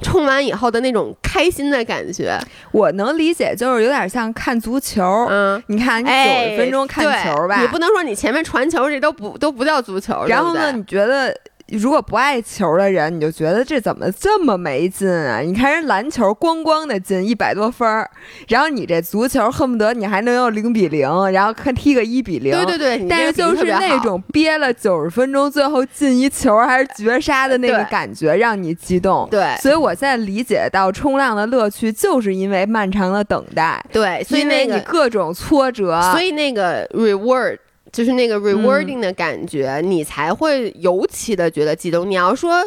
[0.02, 2.38] 冲完以后的那种开心的感觉，
[2.72, 5.02] 我能理解，就是有点像看足球。
[5.28, 11.37] 嗯，你看，你九哎，十分钟看对球吧，你不能说你前面传球这都不都不叫足球，然后呢，对不对你觉得
[11.68, 15.40] 如果不爱球的人，你就觉得这怎么这么没劲啊？
[15.40, 18.11] 你看人篮球咣咣的进一百多分儿，
[18.48, 22.53] 然后你这足球恨不得你还能有零比零，然后看踢个一比零。
[22.53, 29.29] 对对对，但是就是那种憋了九十分钟，最后进一球还是绝杀的那个感觉，让你激动。
[29.31, 37.59] 对所以我现在理解到冲浪的乐趣，就是因为漫长的等待，对，所以因为你那个各种挫折，所以那个 reward
[37.92, 42.09] 就是那个嗯 rewarding 的感觉，你才会尤其的觉得激动。
[42.11, 42.66] 你要说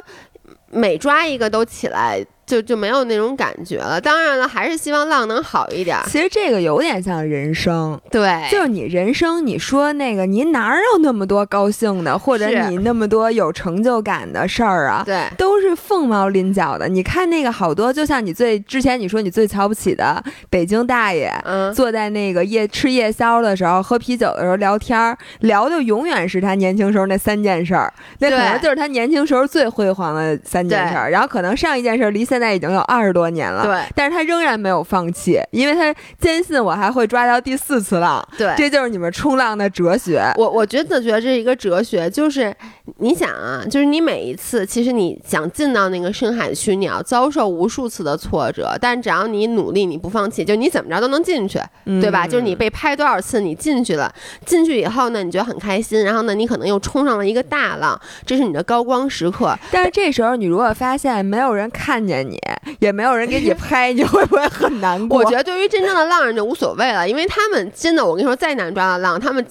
[0.69, 3.99] 每抓一个都起来，就就没有那种感觉了。
[3.99, 6.03] 当然了，还是希望浪能好一点儿。
[6.07, 7.99] 其实这个有点像人生。
[8.11, 15.03] 对，就是你人生，你说那个，你哪有那么多高兴的，或者你那么多有成就感的事儿啊？
[15.05, 16.87] 对都是凤毛麟角的。
[16.87, 31.09] 你看那个好多，就像你最之前你说你最瞧不起的北京大爷，嗯，坐在那个夜吃夜宵的时候，喝啤酒的时候聊天儿，聊的永远是他年轻时候那三件事儿，那可能就是他年轻时候最辉煌的三件事儿。
[31.09, 38.25] 然后可能上一件事儿离现在已经有二十多年了，对但是他仍然没有放弃，因为他坚信我还会抓到第四次浪。
[38.37, 38.53] 对。
[38.57, 40.21] 这就是你们冲浪的哲学。
[40.37, 42.53] 我我觉得觉得这是一个哲学，就是
[42.97, 51.59] 你想啊，就是你每一次，其实你想进到那个深海区，你要遭受无数次的挫折，但只要你努力，你不放弃，就你怎么着都能进去。
[52.01, 52.25] 对吧？
[52.25, 54.11] 就是你被拍多少次，你进去了，
[54.45, 59.57] 进去以后呢，你觉得很开心，然后呢，你可能又冲上了一个大浪，这是你的高光时刻。
[59.71, 62.39] 但是这时候你如果发现没有人看见你，
[62.79, 65.19] 也没有人给你拍，你会不会很难过？
[65.19, 69.45] 我觉得对于真正的浪人就无所谓了，因为他们真的，我跟你说，再难抓的浪，他们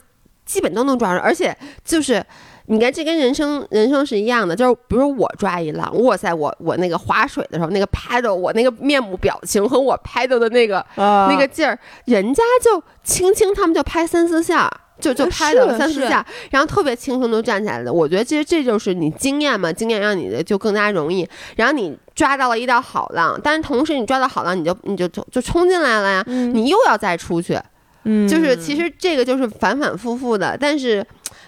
[0.45, 2.25] 基本都能抓住，而且就是。
[2.67, 17.93] 你看，这跟人生人生是一样的，就是比如说我抓一浪，哇塞，我我那个划水的时候，那个 paddle，我那个面部表情和我 paddle 的那个、啊那个劲儿，人家就轻轻，他们就拍三四下，就就拍了三四下，然后特别轻松就站起来了。
[17.93, 21.29] 我觉得其实这就是你经验嘛，经验让你的就更加容易。
[21.57, 27.59] 然后你抓到了一道好浪，但是同时你抓到好浪，你就你就就就冲进来了呀，嗯你又要再出去，
[28.05, 30.57] 嗯就是其实这个就是反反复复的。
[30.59, 31.05] 但是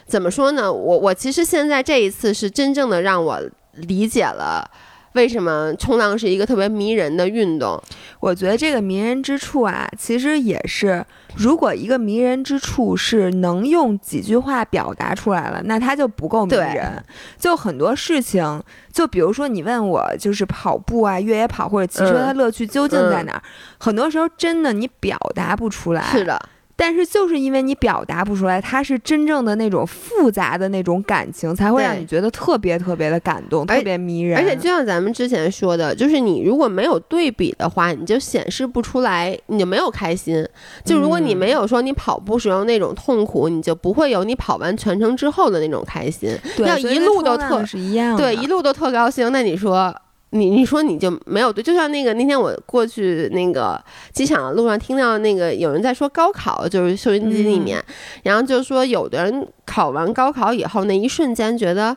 [0.07, 0.73] 怎么说呢？
[0.73, 3.41] 我我其实现在这一次是真正的让我
[3.75, 4.69] 理解了。
[5.17, 7.83] 为什么冲浪是一个特别迷人的运动？
[8.21, 11.05] 我觉得这个迷人之处啊，其实也是，
[11.37, 17.03] 如果一个迷人之处是能用几句话表达出来了，那它就不够迷对人。
[17.39, 23.43] 就很多事情，就比如说你问我，就是跑步啊、越野跑或者骑车，嗯它乐趣究竟在哪儿？
[23.79, 26.03] 很多时候真的你表达不出来。
[26.03, 26.39] 是的，
[26.77, 34.39] 但是就是因为你表达不出来，它是真正的那种复杂的那种感情，才会让你觉得特别特别的感动，特别迷人。
[34.39, 40.47] 而且就像咱们之前说的，就是你如果没有对比的话，你就显示不出来，你就没有开心。
[40.85, 46.37] 就如果你嗯没有说你跑步时候那种痛苦，你就不会有你跑完全程之后的那种开心。
[46.59, 49.33] 要一路都特是一样的，对，一路都特高兴。
[49.33, 49.95] 那你说，
[50.31, 51.63] 你你说你就没有对？
[51.63, 57.83] 就像那个那天我过去那个机场的路上，听到那个有人在说高考，就是收音机里面，
[58.23, 61.97] 然后就说有的人考完高考以后，那一瞬间觉得，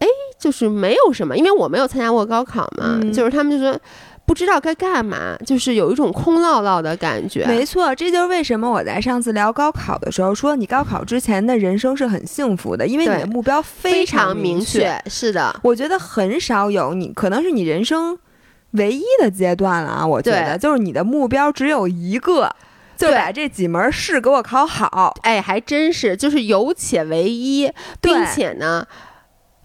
[0.00, 0.06] 哎，
[0.38, 3.78] 就是没有什么，因为我没有参加过高考嘛，嗯就是他们就说。
[4.26, 7.46] 不知道该干嘛，就是有一种空落落的感觉。
[7.46, 15.00] 没错，这就是为什么我在上次聊高考的时候说，你高考之前的人生是很幸福的，因为你的目标非常明确。
[15.06, 18.18] 是的，我觉得很少有你，可能是你人生
[18.72, 20.06] 唯一的阶段了啊。
[20.06, 22.50] 我觉得就是你的目标只有一个，
[22.96, 25.14] 就把这几门试给我考好。
[25.22, 27.70] 哎，还真是，就是有且唯一，
[28.00, 28.84] 并且呢，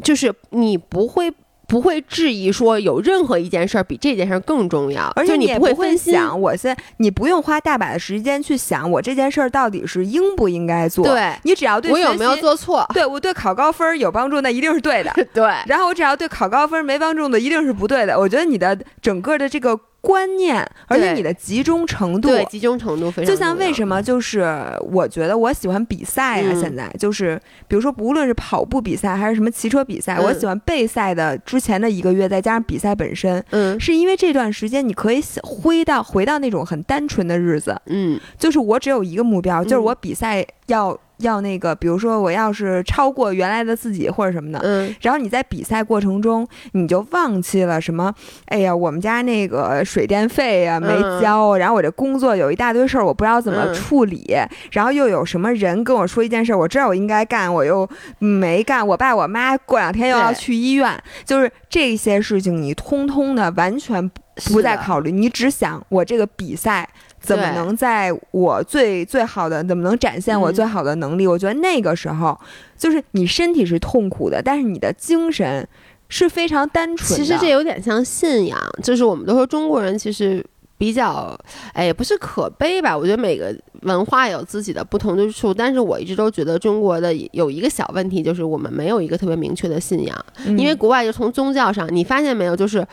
[0.04, 1.34] 就是你不会
[1.72, 5.96] 不会质疑说有任何一件事儿比这件事儿更重要，而且你不会。
[5.96, 11.06] 想，我现你不用花大把的时间去想我这件事儿到底是应不应该做。
[11.06, 12.86] 对你只要对我有没有做错？
[12.94, 15.14] 对我对考高分儿有帮助，那一定是对的。
[15.34, 18.20] 对然后我只要对考高分儿没帮助的，一定是不对的。
[18.20, 24.44] 我觉得你的整个的这个观念，而且你的集中程度，对，集中程度非常就像为什么就是
[24.92, 26.60] 我觉得我喜欢比赛啊、嗯。
[26.60, 30.24] 现在就是比如说不论是跑步比赛还是什么骑车比赛，嗯。
[30.26, 33.80] 我喜欢备赛的之前的一个月，再加上比赛本身，嗯。
[33.80, 38.20] 是因为这段时间你可以想回到回到那种很单纯的日子，嗯。
[38.40, 39.84] 就是我只有一个目标，就是嗯。
[39.84, 44.60] 我比赛要要那个，比如说我要是超过原来的自己或者什么的。
[44.64, 48.14] 嗯然后你在比赛过程中，你就忘记了什么？
[48.46, 54.36] 哎呀，我们家那个水电费呀、没嗯交，然后我这工作有一大堆事儿，我不知道怎么嗯处理，
[54.72, 57.88] 然后又有什么人跟我说一件事儿，我知道我应该干，我又
[58.20, 64.22] 没干，我爸我妈过两天又要去医院，就是这些事情你通通的完全不
[64.54, 66.88] 不再考虑，你只想我这个比赛
[67.22, 71.28] 怎么能在我最最好的，怎么能展现我嗯最好的能力？
[71.28, 72.38] 我觉得那个时候，
[72.76, 75.66] 就是你身体是痛苦的，但是你的精神
[76.10, 77.16] 是非常单纯的。
[77.16, 80.44] 其实这有点像信仰，就是我们都说中国人其实
[80.78, 81.38] 比较，
[81.74, 82.98] 哎，也不是可悲吧？
[82.98, 92.86] 我觉得每个文化有自己的不同之处，但是我一直都觉得中国的有一个小问题，就是我们没有一个特别明确的信仰，嗯因为国外就从宗教上，你发现没有，就是。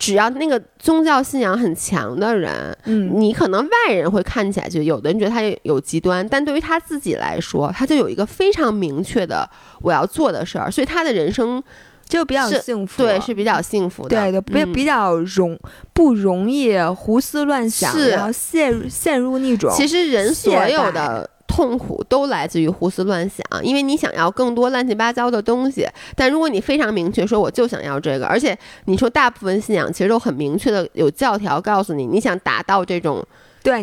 [0.00, 3.10] 只要那个宗教信仰很强的人，嗯。
[3.20, 9.48] 你可能外人会看起来就有的人觉得他有极端，但对于他自己来说，他就有一个非常明确的
[9.82, 11.62] 我要做的事儿，所以他的人生
[12.08, 14.08] 就比较幸福，对是比较幸福的。
[14.08, 14.72] 对对，比嗯。
[14.72, 15.56] 比较容
[15.92, 18.08] 不容易胡思乱想，是。
[18.10, 25.86] 然后陷入陷入那种其实人所有的痛苦都来自于胡思乱想，因为你想要更多乱七八糟的东西。
[26.14, 33.22] 但如果你非常明确说我就想要这个，而且你说大部分信仰其实都很明确的有教条告诉你，你想达到这种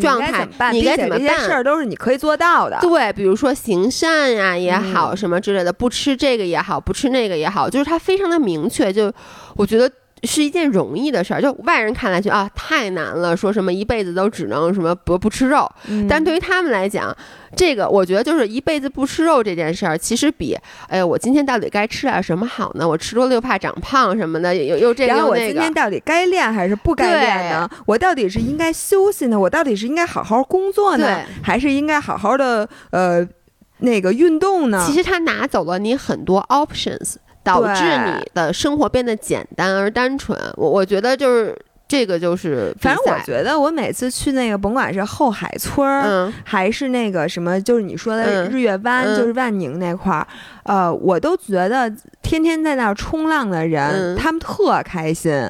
[0.02, 0.48] 状态？
[0.72, 2.80] 你该怎么办这些事儿都是你可以做到的。
[2.80, 8.92] 对，比如说行善呀也好，嗯什么之类的，不吃这个也好，不吃那个也好，就是它非常的明确。
[8.92, 9.12] 就
[9.56, 9.92] 我觉得
[10.24, 17.16] 是一件容易的事儿，就外人看来就啊太难了，说什么一辈子都只能什么不不吃肉，嗯但对于他们来讲，
[17.56, 20.58] 这个我觉得就是一辈子不吃肉这件事儿，其实比
[20.88, 22.88] 哎我今天到底该吃点什么好呢？
[22.88, 25.74] 我吃多了又怕长胖什么的，又又这个然后又那个我今天。
[25.74, 27.70] 到底该练还是不该练呢？
[27.86, 29.40] 我到底是应该休息呢？
[29.40, 33.24] 我到底是应该好好工作呢，还是应该好好的呃
[33.80, 34.84] 那个运动呢？
[34.88, 40.38] 其实他拿走了你很多 options，导致你的生活变得简单而单纯。
[40.56, 46.04] 我我觉得就是这个就是反正我觉得我每次去那个，甭管是后海村儿。
[46.06, 50.28] 嗯还是那个什么，就是你说的嗯日月湾，嗯就是万宁那块儿，
[50.64, 51.92] 呃，我都觉得
[52.22, 55.50] 天天在那儿冲浪的人，嗯他们特开心，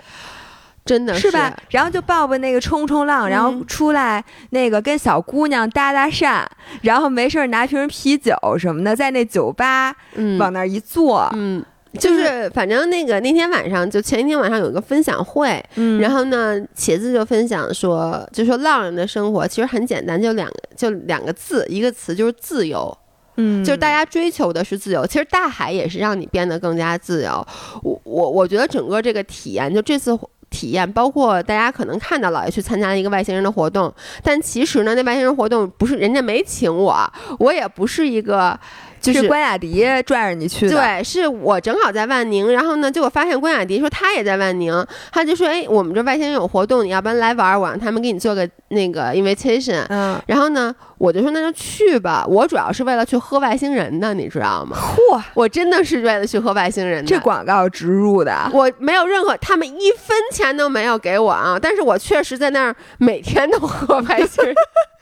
[0.85, 1.55] 真的是吧？
[1.69, 6.43] 然后就抱抱那个冲冲浪，然后嗯出来那个跟小姑娘搭搭讪，
[6.81, 11.63] 然后没事儿拿瓶啤酒什么的，在那酒吧嗯往那儿一坐，嗯。
[11.93, 22.95] 就是，反正那个那天晚上，就前一天晚上有一个分享会，嗯然后呢，茄子就分享说，就说浪人的生活其实很简单，就两个就两个字，一个词就是自由，
[23.37, 25.05] 嗯，就是大家追求的是自由。
[25.07, 27.47] 其实大海也是让你变得更加自由。
[27.83, 30.17] 我我我觉得整个这个体验，就这次。
[30.49, 36.97] 体验包括大家可能看到老爷去参加了一个外星人的活动，但其实呢，那外星人活动不是人家没请我，
[37.37, 38.57] 我也不是一个
[38.99, 49.85] 就是关雅迪拽着你去的，对，是我正好在万宁，然后呢，结果发现关雅迪说他也在万宁，他就说，哎，我们这外星人有活动，你要不然来玩儿，我让他们给你做个那个 invitation。
[49.89, 54.77] 嗯，然后呢，我就说那就去吧，我主要是为了去喝外星人的，你知道吗？
[54.77, 57.07] 嚯，我真的是为了去喝外星人的。
[57.07, 61.57] 这广告植入的，我没有任何，他们一分钱都没有给我啊！
[61.61, 64.55] 但是我确实在那儿每天都喝外星人，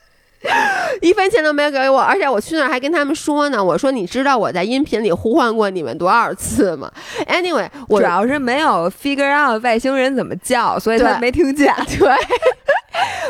[1.01, 6.91] 一分钱都没有给我，而且我去那儿还跟他们说呢，我说你知道我在音频里呼唤过你们多少次吗？
[7.27, 11.73] Anyway，我主要是没有 figure out 外星人怎么叫，所以他对没听见。
[11.99, 12.09] 对，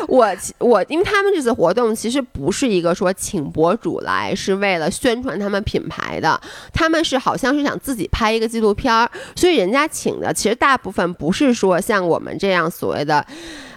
[0.08, 6.40] 我我因为他们这次活动其实不是一个说请博主来是为了宣传他们品牌的，
[6.72, 13.24] 他们是好像是想自己拍一个纪录片儿，所以人家请的其实大部分不是说像我们这样所谓的，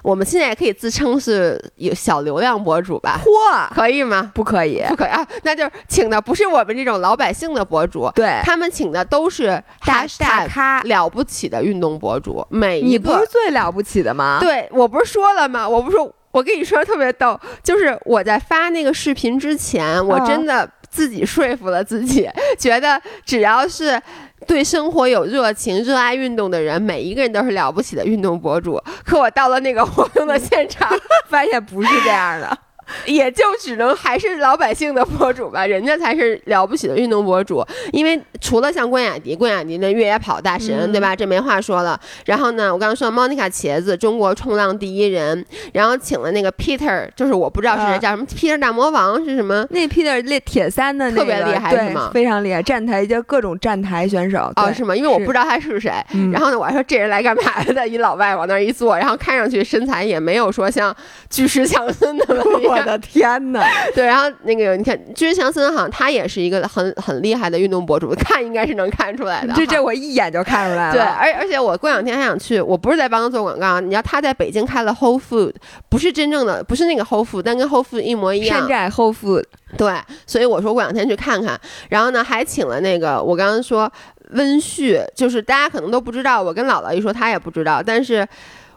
[0.01, 3.19] 我们现在也可以自称是有小流量博主吧？
[3.23, 4.31] 嚯，可以吗？
[4.33, 14.37] 不可以，不可以啊，那就是请的不是我们这种老百姓的博主，对，他们请的都是大大咖，了不起的运动博主，每一你不个是最了不起的吗？
[14.39, 15.67] 对我不是说了吗？
[15.67, 24.01] 我不是说，我跟你说特别逗，就是我在发那个视频之前，我啊真的自己说服了自己，觉得只要是
[24.47, 28.81] 对生活有热情、热爱运动的人，每一个人都是了不起的运动博主。
[29.05, 30.89] 可我到了那个活动的现场，
[31.29, 32.57] 发现不是这样的。
[33.05, 37.65] 也就只能还是老百姓的博主吧，人家才是了不起的运动博主。
[37.91, 41.15] 因为除了像关雅迪，关雅迪那越野跑大神，对吧？
[41.15, 41.99] 这没话说了。
[42.25, 45.45] 然后呢，我刚刚说莫妮卡茄子，中国冲浪第一人。
[45.73, 49.65] 然后请了那个 Peter，就是我不知道是谁，叫什么 Peter 大魔王是什么？
[49.69, 52.11] 那 Peter 练铁三的，特别厉害是吗？
[52.13, 54.51] 非常厉害，站台就各种站台选手。
[54.55, 54.95] 哦，是吗？
[54.95, 55.91] 因为我不知道他是谁。
[56.31, 57.87] 然后呢，我还说这人来干嘛的？
[57.87, 60.95] 一老外往那一坐，然后看上去身材也没有说像
[61.29, 62.78] 巨石强森那么厉害。
[62.80, 63.63] 我的天哪！
[63.93, 69.53] 对，然后那个你看，巨石强森好像他也是一个很很厉害的运动博主， 看应该是能看出来的。
[69.53, 70.93] 这这我一眼就看出来了。
[70.93, 75.53] 对，而而且我过两天还想去，我不是在帮他做广告，你知道他在北京开了 Whole Food，
[75.89, 78.59] 不是真正的，不是那个 Whole Food，但跟 Whole Food 一模一样。
[78.59, 79.43] 山寨 Whole Food。
[79.77, 79.93] 对，
[80.25, 81.59] 所以我说过两天去看看。
[81.89, 83.91] 然后呢，还请了那个我刚刚说
[84.32, 88.27] 温旭，就是大家可能都不知道，我跟姥姥一说，他也不知道，但是。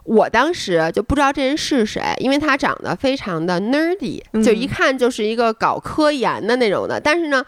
[0.04, 7.00] 我当时就不知道这人是谁，因为他长得非常的 nerdy，就一看就是一个搞科研的那种的。
[7.00, 7.44] 但是呢，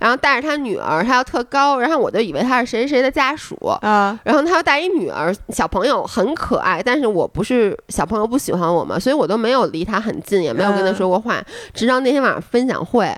[0.00, 4.18] 然后带着他女儿，他又特高，然后我就以为他是谁谁的家属啊。
[4.24, 11.42] 然后他又带一女儿，小朋友很可爱，但是我不是小朋友不喜欢我嘛，所以我都没有离他很近，也没有跟他说过话。
[11.74, 13.14] 直到那天晚上分享会，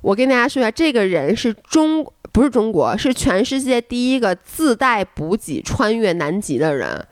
[0.00, 2.06] 我跟大家说一下，这个人是中。
[2.34, 7.06] 不是中国，是全世界第一个自带补给穿越南极的人，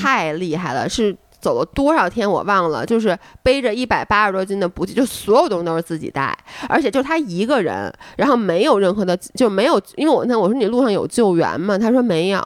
[0.00, 0.88] 太厉害了！
[0.88, 6.32] 是走了多少天我忘了，就是背着一百八十多斤的补给，就所有东西都是自己带，
[6.68, 11.76] 而且就他一个人，然后没有任何的，就没有，因为我那我说你路上有救援吗？
[11.76, 12.40] 他说没有。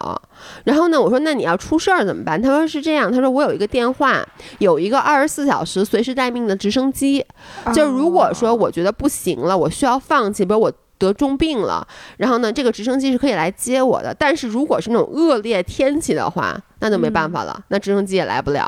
[0.65, 2.41] 然后呢，我说那你要出事儿怎么办？
[2.41, 4.27] 他说是这样，他说我有一个电话，
[4.61, 7.23] 有一个二十四小时随时待命的直升机，
[7.75, 10.73] 就如果说我觉得不行了，我需要放弃，比如我。
[10.99, 11.87] 得重病了，
[12.17, 14.15] 然后呢，这个直升机是可以来接我的。
[14.19, 18.67] 但是如果是那种恶劣天气的话，那就没办法了，那直升机也来不了。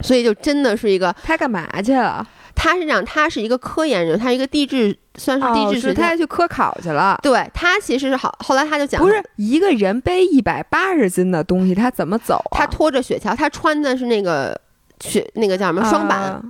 [0.00, 2.26] 所以就真的是一个他干嘛去了？
[2.56, 7.18] 他是这样，他是一个科研人，他是一个地质，算是地质学他去科考去了。
[7.22, 12.42] 对他其实是好，后来他就讲，不是一个人背一百八十斤的东西，他怎么走？
[12.50, 14.60] 他拖着雪橇，他穿的是那个
[15.00, 16.42] 雪，那个叫什么双板？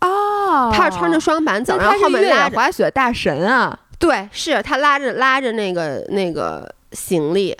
[0.00, 3.78] 哦，他是穿着双板走，然后后面拉滑雪大神啊。
[3.98, 7.56] 对，是他拉着拉着那个那个行李，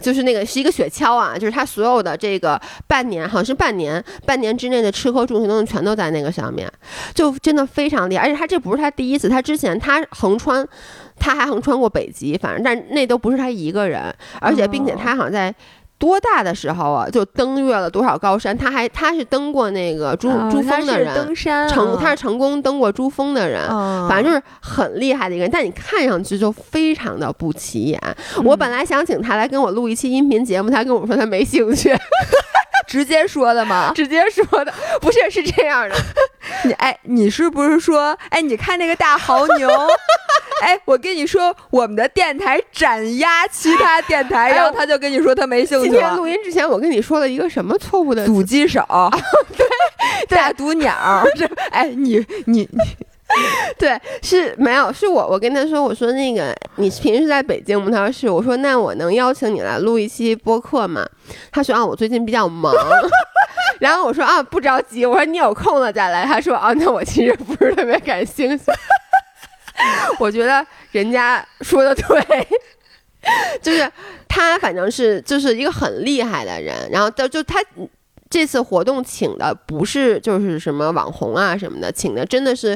[0.00, 6.70] 就是那个是一个雪橇啊，就是他所有的这个半年，好像是半年，半年之内的吃喝住行东西全都在那个上面，
[7.14, 8.24] 就真的非常厉害。
[8.24, 10.66] 而且他这不是他第一次，他之前他横穿，
[11.18, 15.54] 他还横穿过北极，反正但那都不是他一个人，而且并且他好像在。
[16.02, 18.58] 多大的时候啊，就登越了多少高山？
[18.58, 23.68] 他还他是登过那个珠珠峰的人，登山成他是成功登过珠峰的人，
[24.08, 25.50] 反正就是很厉害的一个人。
[25.52, 28.00] 但你看上去就非常的不起眼。
[28.42, 31.96] 我本来想请他来跟我录一期音频节目，他跟我说他没兴趣。
[32.92, 33.90] 直接说的吗？
[33.96, 35.96] 直接说的，不是是这样的。
[36.64, 38.42] 你哎，你是不是说哎？
[38.42, 39.66] 你看那个大牦牛，
[40.60, 45.88] 哎，我跟你说，我们的电台斩压其他电台，然后他就跟你说他没兴趣。
[45.88, 48.26] 今天录音之前，我跟你说了一个什么错误的？
[48.26, 48.84] 阻击手，
[49.56, 49.66] 对，
[50.36, 51.24] 大毒鸟。
[51.34, 52.78] 这哎，你你你。
[53.78, 57.90] 对，是没有，是我，我跟他说，我说那个你平时在北京吗？
[57.90, 61.06] 他说是，我说那我能邀请你来录一期播客吗？
[61.50, 62.74] 他说啊，我最近比较忙，
[63.80, 66.24] 然后我说啊，不着急，我说你有空了再来。
[66.24, 68.64] 他说啊，那我其实不是特别感兴趣。
[70.18, 72.46] 我觉得人家说的对，
[73.62, 73.90] 就是
[74.28, 77.58] 他反正是就是一个很厉害的人，然后就就他。
[78.30, 82.74] 这次活动请的不是就是什么网红啊什么的，请的真的是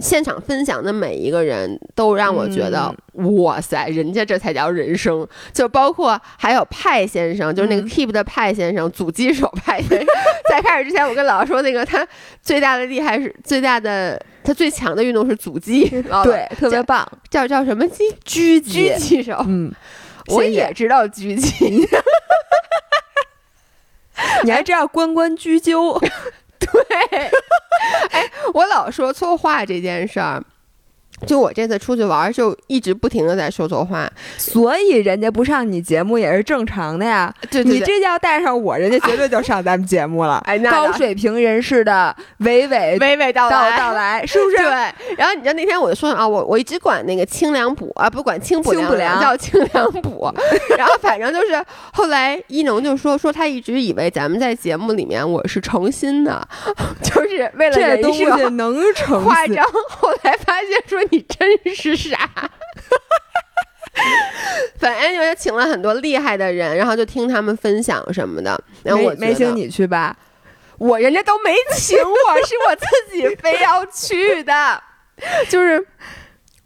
[0.00, 5.26] 现场分享的每一个人都让我觉得哇塞，人家这才叫人生。
[5.52, 10.06] 就包括还有派先生，就是那个 Keep 的派先生，阻击手派先生。
[10.50, 12.06] 在开始之前，我跟老师说，那个他
[12.42, 15.88] 最大的厉害是最大的，他最强的运动是阻击，
[16.24, 18.04] 对，特别棒，叫叫什么击？
[18.24, 19.44] 狙击狙击手。
[19.46, 19.72] 嗯，
[20.28, 21.88] 我也知道狙击。
[24.42, 26.00] 你还知道关关雎鸠？
[26.66, 27.30] 对，
[28.10, 30.42] 哎，我老说错话这件事儿。
[31.26, 37.34] 就我这次出去玩，就一直不停的在说错话，所以人家不上你节目也是正常的呀。
[37.64, 40.42] 你这要带上我，人家绝对就上咱们节目了。
[40.46, 44.56] 哎，高水平人士的娓娓娓娓道来道来， 是不是？
[44.58, 45.16] 对。
[45.16, 50.32] 然后你知道那天我就说啊，我我一直管那个清凉补啊，不管清补凉叫清凉补。
[50.78, 51.62] 然后反正就是
[51.92, 56.46] 后来一农就说说他一直以为咱们在节目里面我是诚心的，
[57.02, 59.64] 就是为了这东西能成夸张。
[59.88, 61.07] 后来发现说。
[61.10, 62.18] 你真是傻，
[64.78, 68.60] 反正就请了很多厉害的人，然后就听他们分享什么的。
[68.82, 70.16] 然后我没请你去吧？
[70.78, 74.82] 我人家都没请我，是我自己非要去的，
[75.48, 75.84] 就是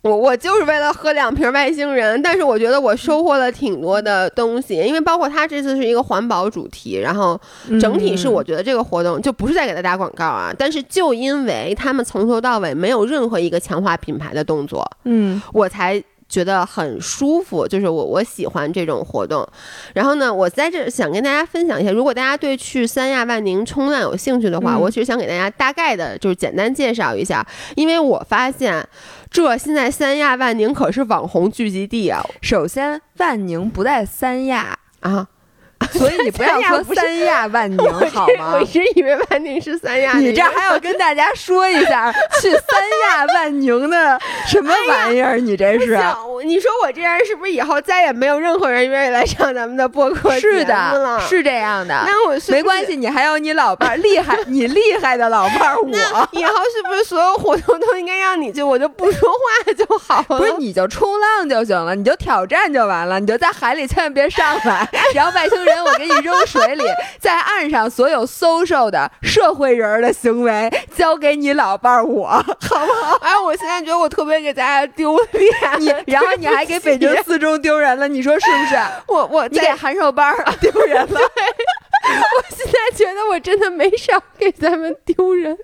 [0.03, 7.41] 我我就是为了喝两瓶外星人，但是我觉得我收获了挺多的东西，因为包括他这次是一个环保主题，然后
[7.81, 16.03] 整体是我觉得这个活动就不是在给他打广告啊，但是就因为他们从头到尾没有任何一个强化品牌的动作，嗯，我才。
[16.29, 19.47] 觉得很舒服，就是我我喜欢这种活动。
[19.93, 27.47] 然后呢，我在这想跟大家分享一下，如果大家对去三亚万宁冲浪有兴趣的话，我其实想给大家大概的就是简单介绍一下，
[27.77, 28.83] 因为我发现
[29.33, 32.23] 这现在三亚万宁可是网红聚集地啊。
[32.43, 35.27] 首先，万宁不在三亚啊。
[35.99, 37.79] 所以你不要说三亚万宁
[38.11, 38.53] 好吗？
[38.55, 40.15] 我一直以为万宁是三亚。
[40.15, 42.61] 你这还要跟大家说一下 去三
[43.09, 45.39] 亚万宁的什么玩意儿？
[45.39, 45.99] 你这是？
[46.45, 51.95] 你说我这样是不是以后再也没有任何人愿意来上咱们的播客是的，是这样的。
[52.07, 56.29] 那我没关系，你还有你老伴儿 厉害，你厉害的老伴儿我。
[56.33, 58.63] 以后是不是所有活动都应该让你去？
[58.63, 60.39] 我就不说话就好了。
[60.39, 65.82] 不是，你就冲浪就行了，你就挑战就完了，你就在海里千万别上来，然后外星人。
[65.85, 66.85] 我给你扔水里，
[67.19, 72.45] 在岸上所有 social 的社会人的行为交给你老伴儿我，好
[72.87, 73.17] 不好？
[73.23, 78.77] 哎，我现在觉得我特别给咱家丢脸， 你然后你还给北京四中丢人了，你说是不是？
[79.09, 85.57] 我我你给函授班丢人了，我现在觉得我真的没少给咱们丢人。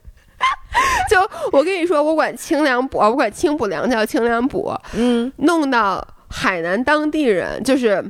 [1.10, 1.18] 就
[1.50, 8.04] 我跟你说，我管清凉补，我管清补凉叫清凉补，嗯，弄到海南当地人就是。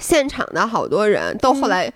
[0.00, 1.92] 现场的好多人都后来。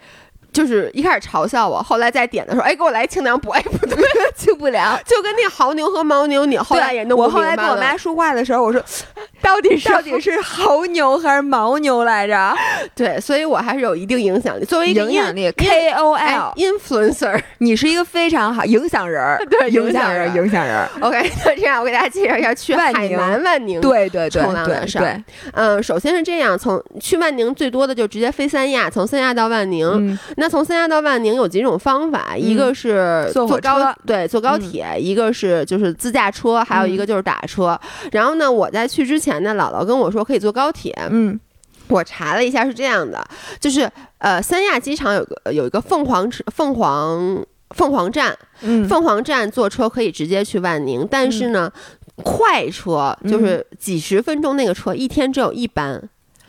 [0.55, 3.99] 就是一开始嘲笑我，后来在点的时候，哎，给我来清凉补，哎，不对，
[4.37, 8.81] 清不凉，就跟那牦牛和牦牛，你后来也弄我后来跟我妈说话的时候，我说，
[9.43, 12.55] 到底是到底是牦牛还是牦牛来着？
[12.95, 14.65] 对，所以我还是有一定影响力。
[14.65, 20.89] 作为一个影响力 K O L influencer，你是一个非常好影响人，对，影响人，影响人。
[21.01, 25.21] OK，那这样我给大家介绍一下去海南万宁，对对对，冲浪的事儿。
[25.53, 30.17] 嗯，首先是这样，从去万宁最多的就直接飞三亚，从三亚到万宁。
[30.37, 31.15] 那从三亚到万。
[31.25, 37.81] 宁有几种方法，一个是坐高对坐高铁，一个是就是自驾车，还有一个就是打车。
[38.13, 40.95] 然后呢，我在去之前呢，姥姥跟我说可以坐高铁。
[41.11, 41.41] 嗯，
[41.89, 43.25] 我查了一下是这样的，
[43.59, 51.73] 就是呃，三亚机场有个有一个凤凰凤凰凤凰站，凤凰站坐车可以直接去万宁，但是呢，
[52.17, 56.03] 快车就是几十分钟那个车，一天只有一班。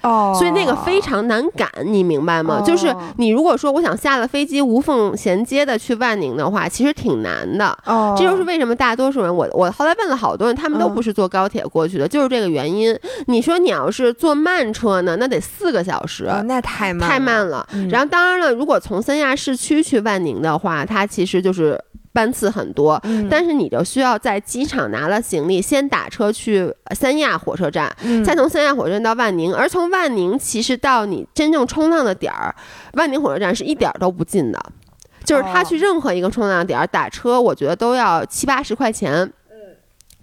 [0.06, 2.62] 哦，所以那个非常难赶，你明白吗？
[2.66, 7.76] 就是你如果说我想下了飞机无缝衔接的去万宁的话，其实挺难的。
[7.86, 12.98] 哦，这就是为什么大多数人，我我后来问了好多人，他们都不是坐高铁过去的，就是这个原因。
[13.28, 17.68] 你说你要是坐慢车呢，那得四个小时，那太慢太慢了。
[17.90, 21.82] 然后当然了，如果从三亚市区去万宁的话，它其实就是。
[22.16, 23.00] 班次很多，
[23.30, 27.94] 但是你就需要在机场拿了行李，先打车去三亚火车站，
[28.26, 29.54] 再从三亚火车站到万宁。
[29.54, 32.56] 而从万宁其实到你真正冲浪的点儿，
[32.94, 34.60] 万宁火车站是一点儿都不近的，
[35.26, 39.30] 就是他去任何一个冲浪点儿打车，我觉得都要七八十块钱。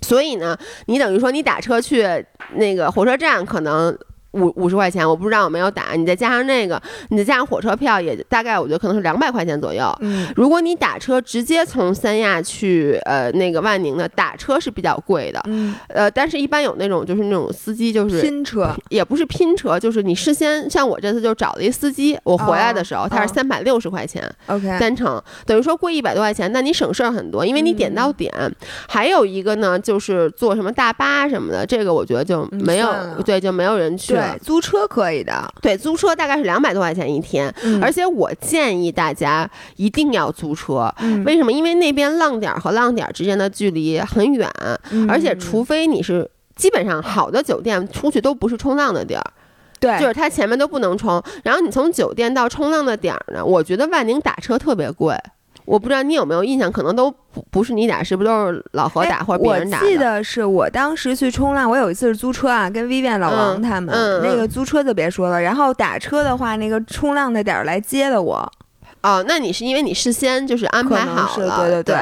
[0.01, 3.97] 所以呢，你等于说你打车去那个火车站可能。
[4.33, 6.81] 五五十块钱，我不知道有没有打，你再加上那个，
[7.11, 9.95] 你再加上火车票，也大概我觉得可能是两百块钱左右。
[10.01, 15.41] 嗯，如果你打车直接从三亚去呃那个万宁的，打车是比较贵的。
[15.47, 28.33] 嗯，呃，但是一般有那种就是那种司机就是拼车，也不是拼车，就是你事先像我这次就找了一司机，我回来的时候他是三百六十块钱，OK，单程等于说贵一百多块钱，那你省事儿很多，因为你点到点。
[28.89, 32.89] 还有一个呢，就是坐什么大巴什么的，这个我觉得就没有，
[33.25, 34.22] 对，就没有人去。
[34.31, 35.53] 对，租车可以的。
[35.61, 40.93] 对，租车大概是两百多块钱一天，而且我建议大家一定要租车。
[41.25, 41.53] 为什么？
[41.53, 44.51] 因为那边浪点和浪点之间的距离很远，
[45.09, 49.25] 而且除非你是基本上好的酒店，出去都不是冲浪的地儿。
[49.81, 51.23] 对，就是它前面都不能冲。
[51.43, 55.17] 然后你从酒店到冲浪的点儿呢，我觉得万宁打车特别贵。
[55.65, 59.81] 我不知道你有没有印象，可能都不不是你打，是不是都是老何打或者别人打？
[59.81, 65.41] 我记得是我当时去冲浪，我有一次是租车啊，跟 Vivian 老王他们，那个租车就别说了。
[65.41, 68.53] 然后打车的话，那个冲浪的点儿来接的我。
[69.03, 71.97] 哦，那你是因为你事先就是安排好了，对对对。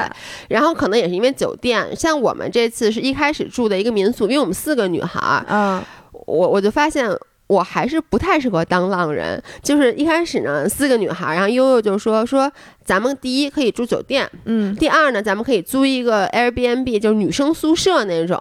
[0.49, 5.81] 然后可能也是因为酒店，像我们这次是一开始住的一个民宿，因为我们四个女孩儿，嗯，
[6.11, 7.09] 我我就发现。
[7.51, 9.41] 我还是不太适合当浪人。
[9.61, 12.49] 就是一开始呢，四个女孩，然后悠悠就说说，
[12.85, 18.39] 咱们第一可以住酒店，嗯，第二呢，咱们可以租一个 Airbnb，就是女生宿舍那种。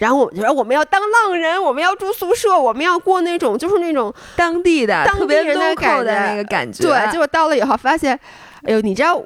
[0.00, 7.12] 然后我们就说我们要当浪人，我们要住宿舍，我们要过那种就是那种当地的当地特别人的 local 感觉的那个感觉，对。
[7.12, 8.18] 结果到了以后发现，
[8.64, 9.22] 哎呦，你知道。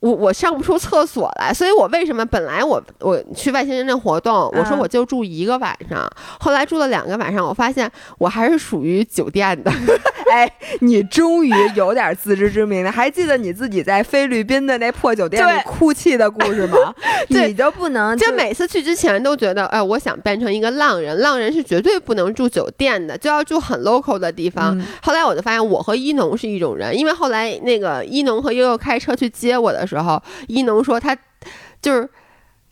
[0.00, 9.70] 我我上不出厕所来，所以我为什么本来我我去外星人那活动，我说嗯我就住一个晚上，后来住了两个晚上，我发现我还是属于酒店的。
[10.32, 10.48] 哎，
[10.80, 12.90] 你终于有点自知之明了。
[12.92, 16.94] 还记得你自己在菲律宾的那破酒店里哭泣的故事吗？
[17.28, 24.78] 对你就不能就每次去之前都觉得，哎，我想变成一个浪人，浪人是绝对不能住酒店的，就要住很 local 的地方。
[24.78, 31.14] 嗯后来我就发现，我和一农是一种人，因为后来那个一农和悠悠开车去接我的时候，一农说他
[31.82, 32.08] 就是。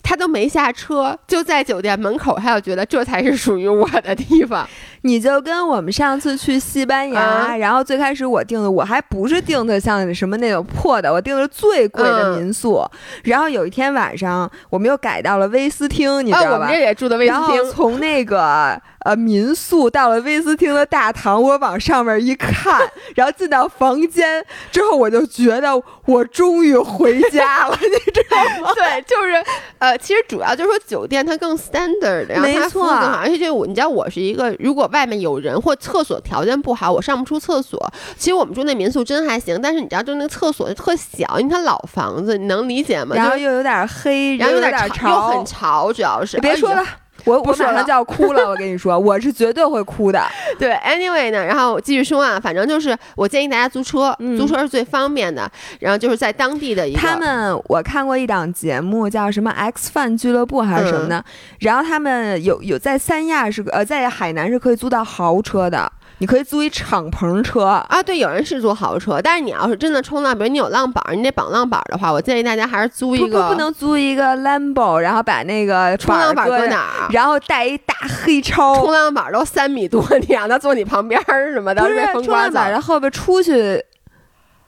[0.00, 4.66] 他都没下车，就在酒店门口，他就觉得这才是属于我的地方。
[5.02, 12.82] 你就跟我们上次去西班牙，啊然后最开始我订的，我还不是订的像什么那种破的，我订的是最贵的嗯民宿。
[13.24, 16.54] 然后有一天晚上，我们又改到了威斯汀，你知啊，道吧？
[16.54, 22.80] 我们这也住的威斯然后，从那个呃民宿到了威斯汀的大堂，我往上面一看，
[23.14, 28.72] 然后进到房间之后，我就觉得我终于回家了， 你知道吗？
[28.74, 29.42] 对，就是
[29.78, 37.78] 呃，其实主要就是说酒店它更 standard，然后没它服务错更好，而且就我你知道我是一个，如果外面有人或厕所条件不好，我上不出厕所。
[38.16, 43.14] 其实我们住那民宿真还行，但是你知道，就那个厕所特小，因为它老房子，你能理解吗？
[43.14, 46.84] 然后又有点黑，然后有潮，点潮，又很潮，主要是别说了。
[47.28, 50.20] 我我马上就要哭了，我跟你说，我是绝对会哭的。
[50.58, 55.50] 对，anyway 呢，然后继续说啊，反正就是我建议大家租车，嗯租车是最方便的。
[55.80, 61.24] 然后就是在当地的一个，他们我看过一档节目，叫什么 X 饭俱乐部还是什么的，
[61.60, 67.64] 然后他们有有在三亚是呃在海南是可以租到豪车的，你可以租一敞篷车。
[67.64, 77.08] 啊，对，有人是租豪车，但是你要是真的冲浪，比如你有浪板儿，你得绑浪板儿的话，我建议大家还是租一个不能租一个 Lambo，然后把那个冲浪板儿搁哪儿？
[77.12, 77.94] 然后带一大
[78.24, 82.72] 黑超，冲浪板儿都三米多，你让他坐你旁边儿什么的，不是被风刮走冲浪板。
[82.72, 83.82] 的后边出去，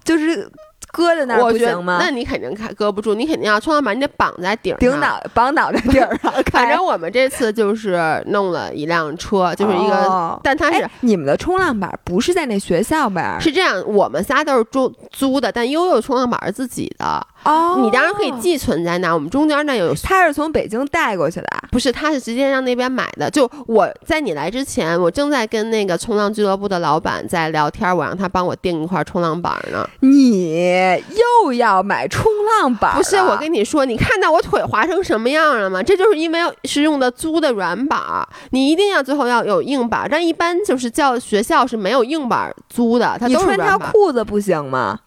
[0.05, 0.51] 就是
[0.93, 2.11] 搁在那儿不行吗那？
[2.11, 4.79] 你肯定看搁不住，你肯定要冲浪板，你得绑在顶上。
[4.81, 13.41] 顶脑绑脑袋顶儿上， 反正我们这次就是弄了一辆车，就是一个，哦但它是、哎，你们的冲浪板不是在那学校边？
[13.41, 19.15] 是这样，我们仨都是租租的，但悠悠冲浪板是自己的，哦，你当然可以寄存在那儿。
[19.15, 21.65] 我们中间那有他是从北京带过去的啊。
[21.71, 23.31] 不是，他是直接让那边买的。
[23.31, 29.89] 就我在你来之前，我正在跟那个冲浪俱乐部的老板在聊天，我让他帮我订一块冲浪板呢。
[30.01, 31.03] 你
[31.45, 32.25] 又要买冲
[32.61, 32.97] 浪板？
[32.97, 35.83] 不是，我跟你说，你看到我腿划成什么样了吗？
[35.83, 40.09] 这就是因为是用的租的软板儿，你一定要最后要有硬板儿。
[40.11, 43.93] 但一般就是叫学校是没有硬板儿租的，他穿条都是软板儿。
[43.93, 44.99] 裤子不行吗？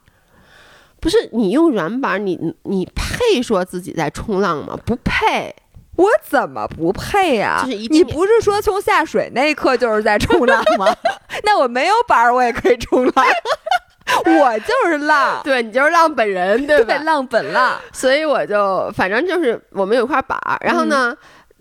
[1.04, 4.80] 不是你用软板，你你配说自己在冲浪吗？
[4.86, 5.54] 不配。
[5.97, 10.88] 我怎么不配呀、就是一你不是说从下水那一刻就是在冲浪吗？
[11.43, 13.14] 那我没有板儿，我也可以冲浪。
[14.26, 16.95] 我就是浪，对你就是浪本人，对吧？
[17.04, 17.78] 浪本浪。
[17.91, 21.16] 所以我就反正就是我们有一块板儿，然后呢。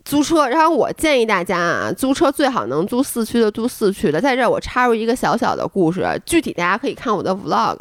[0.04, 4.20] 租车，然后我建议大家啊，租车最好能租四驱的，租四驱的。
[4.20, 7.78] 在这儿我插入一个小小的故事，具体大家可以看我的 vlog。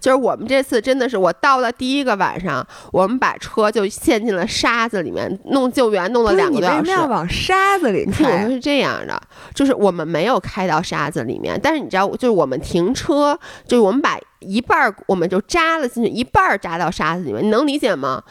[0.00, 6.82] 就是我们这次真的是，我到了第一个晚上，我们把车就陷进了沙子里面，弄救援弄了两个多小时。
[6.82, 8.48] 么要往沙子里你听我说开？
[8.48, 9.20] 是这样的，
[9.54, 18.22] 就是我们没有开到沙子里面，但是你知道，就是我们停车，就是我们把一半儿我们就扎了进去，一半儿扎到沙子里面，你能理解吗？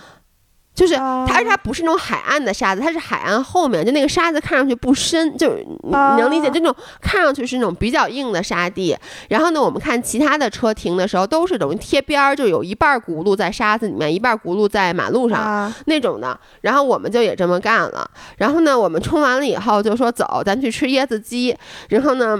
[0.77, 8.95] 就是哦它，而且它不是那种海岸的沙子，它是海岸后面，就那个沙子看上去不深，就是你你能理解，哦就那种看上去是那种比较硬的沙地。
[9.29, 15.41] 然后呢，我们看其他的车停的时候，都是等于贴边儿，就有一半轱辘在沙子里面，一半轱辘在马路上。
[15.41, 18.07] 啊，那种的，然后我们就也这么干了。
[18.37, 21.57] 然后呢，我们冲完了以后就说走，咱去吃椰子鸡。
[21.89, 22.37] 然后呢，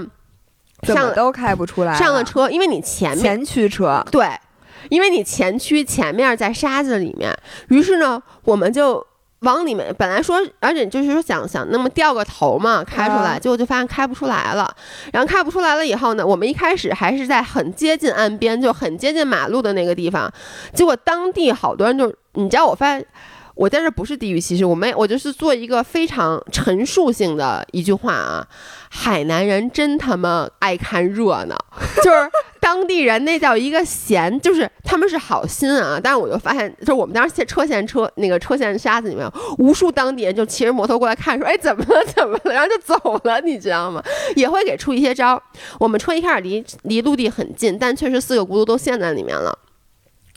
[0.82, 1.92] 怎上都开不出来。
[1.92, 4.04] 上了，车，因为你前面前驱车。
[4.12, 4.28] 对，
[4.88, 7.34] 因为你前驱前面在沙子里面，
[7.68, 9.06] 于是呢，我们就。
[9.42, 14.68] 往里面本来说，而且就是说想想那么掉个头嘛，开出来，啊结果就发现开不出来了。
[15.12, 20.28] 然后开不出来了以后呢，我们一开始还是在很接近岸边，就很接近马路的那个地方，
[20.74, 23.06] 结果当地好多人就，你知道，我发现
[23.58, 28.46] 我在这不是地域歧视，我没我就是做一个非常陈述性的一句话啊，
[28.88, 31.56] 海南人真他妈爱看热闹，
[32.00, 32.30] 就是
[32.60, 39.28] 当地人那叫一个闲，就是他们是好心啊，但是我就发现，就是我们当时车线车那个车线沙子里面，
[39.58, 44.00] 无数当地人就骑着摩托过来看，说哎怎么了怎么了，然后就走了，你知道吗？
[44.36, 45.42] 也会给出一些招。
[45.80, 49.58] 我们车一开始离离陆地很近，但确实四个轱辘都陷在里面了。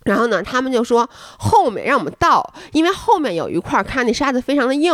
[0.04, 4.94] 然后呢，他们就说后面让我们倒，因为后面有一块看那沙子非常的硬。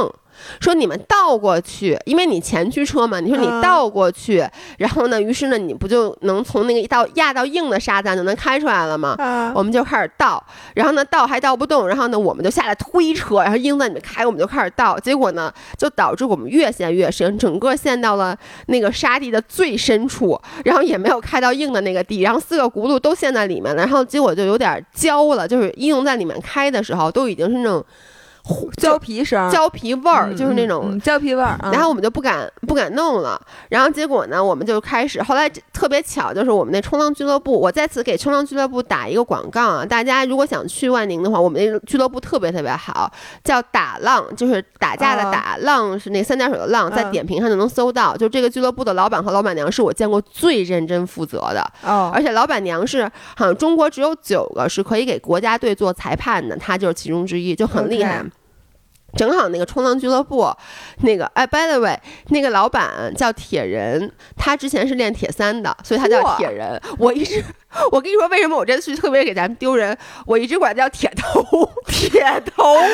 [0.60, 3.20] 说你们倒过去，因为你前驱车嘛。
[3.20, 9.16] 你说你倒过去，然后呢，于是呢，你不就能从那个一到压到硬的沙子就能开出来了吗？
[9.56, 10.42] 我们就开始倒，
[10.76, 14.98] 然后呢，倒还倒不动，然后呢，我们就下来推车，然后硬在里面开，我们就开始倒。
[15.00, 27.84] 结果呢，就导致我们越陷越深，整个陷到了那个沙地的最深处，然后也没有开到硬的那个地，然后四个轱辘都陷在里面了，然后结果就有点焦了，就是应用在里面开的时候，都已经是那种。
[28.78, 31.58] 胶皮声，胶皮味儿，就是那种胶皮味儿。
[31.72, 33.40] 然后我们就不敢不敢弄了。
[33.70, 35.22] 然后结果呢，我们就开始。
[35.24, 39.86] 后来特别巧，就是我们那冲浪俱乐部，我在此给冲浪俱乐部打一个广告啊！
[39.86, 43.12] 大家如果想去万宁的话，我们那俱乐部特别特别好，
[43.44, 48.16] 叫打浪，就是打架的打，浪是那三点水的浪，在点评上就能搜到。
[48.16, 53.04] 就这个俱乐部的老板和老板娘是我见过最认真负责的哦，而且老板娘是
[53.36, 58.24] 好像中国只有九个是可以给国家队做裁判的，她就是其中之一，就很厉害。
[59.18, 60.50] 正好那个冲浪俱乐部，
[61.02, 61.98] 那个哎，by the way，
[62.30, 66.80] 那个老板叫铁人，他之前是练铁三的，所以他叫铁人。
[67.00, 67.44] 我一直。
[67.92, 69.96] 我跟你说，为什么我这次去特别给咱们丢人？
[70.26, 72.22] 我一直管他叫铁头，铁
[72.56, 72.90] 头， 因为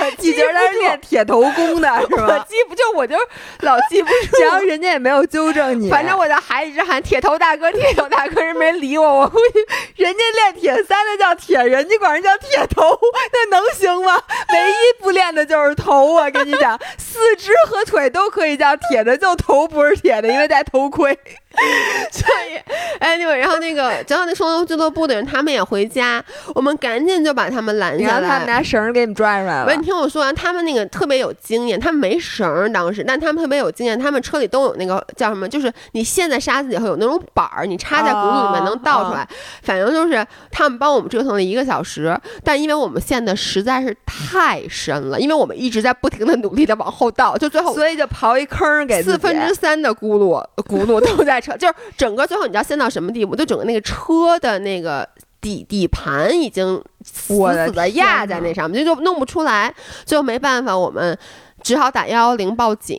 [0.00, 2.26] 我记得他是练铁头功的，是吧？
[2.26, 3.14] 我记不就我就
[3.60, 5.90] 老记不住，然后人家也没有纠正你。
[5.90, 9.06] 反正我在海里一直喊铁头大哥，铁头大哥，人没理我。
[9.20, 12.98] 我估计人家练铁三的叫铁人，你管人叫铁头，
[13.32, 14.20] 那能行吗？
[14.52, 16.12] 唯一不练的就是头。
[16.12, 21.18] 我跟你讲，四肢和腿都可以叫铁的，就头不是铁的，因为戴头盔。
[22.10, 22.56] 所以，
[22.98, 26.22] 哎，那个，然后那个，正好那双龙俱乐部的人，他们也回家，
[26.54, 29.74] 我们赶紧就把他们拦下来，他们拿绳给你们拽出来了。
[29.74, 39.28] 你听我说完，他们那个特别有经验，他们没绳当时，但他们特别有经验，他们车里都有那个叫什么，就是你陷在沙子里头有那种板儿，你插在轱辘里面能倒出来。
[39.62, 51.42] 反正就是他们帮我们折腾了一个小时，但因为我们陷的实在是太深了，因为我们一直在不停的努力的往后倒，就最后所以就刨一坑给四分之三的轱辘轱辘都在。
[51.56, 53.36] 就是整个最后你知道陷到什么地步？
[53.36, 55.08] 就整个那个车的那个
[55.40, 59.74] 底底盘已经死死的压在那上面，就就弄不出来。
[60.04, 61.16] 最后没办法，我们
[61.62, 62.98] 只好打幺幺零报警。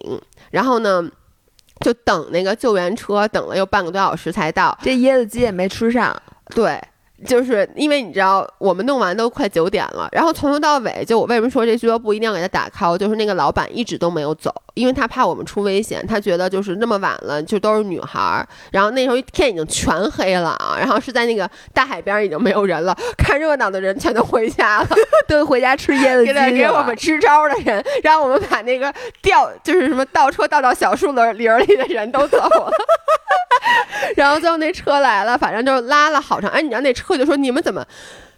[0.51, 1.03] 然后呢，
[1.81, 4.77] 就等那个救援车，等了有半个多小时才到。
[4.81, 6.15] 这椰子鸡也没吃上。
[6.55, 6.81] 对。
[7.25, 24.87] 就是因为你知道，我们弄完都快九点了，然后从头到尾，就我为什么说这俱乐部一定要给他打 call，就是那个老板一直都没有走，因为他怕我们出危险，他觉得就是那么晚了，就都是女孩儿，然后那时候天已经全黑了啊， 然后是在那个大海边已经没有人了，看热闹的人全都回家了，
[25.27, 32.71] 都回家吃椰子鸡给给我们支招的人，让我们把那个吊就是什么倒车倒到小树林林里的人都走了，
[34.15, 37.08] 然后最后那车来了，反正就拉了好长，哎，你知道那车。
[37.17, 37.85] 就说你们怎么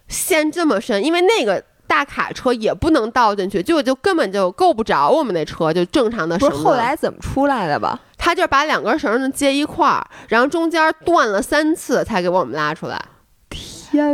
[0.07, 1.03] 陷这么深？
[1.03, 6.49] 因为那个大卡车也不能倒进去，就就根本就够不着我们那车，就正常的绳。
[6.49, 7.99] 不是后来怎么出来的吧？
[8.17, 13.01] 他就把两根绳子接一块儿，然后中间断了三次才给我们拉出来。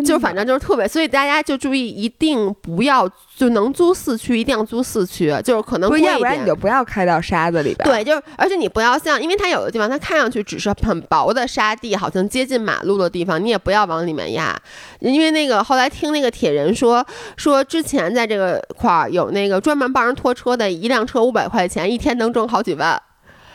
[0.05, 6.13] 就反正就是特别，所以大家就注意，一定不要就能租四驱，一定要租四驱，就是可能贵一点。
[6.13, 7.87] 要不然你就不要开到沙子里边。
[7.87, 14.55] 对，就是而且你不要像，因为它有的地方它看上去只是很薄的沙地，好像接近马路的地方，你也不要往里面压。
[14.99, 17.05] 因为那个后来听那个铁人说，
[17.35, 22.99] 说之前在这个块儿有那个专门帮人拖车的，一辆车五百块钱，一天能挣好几万。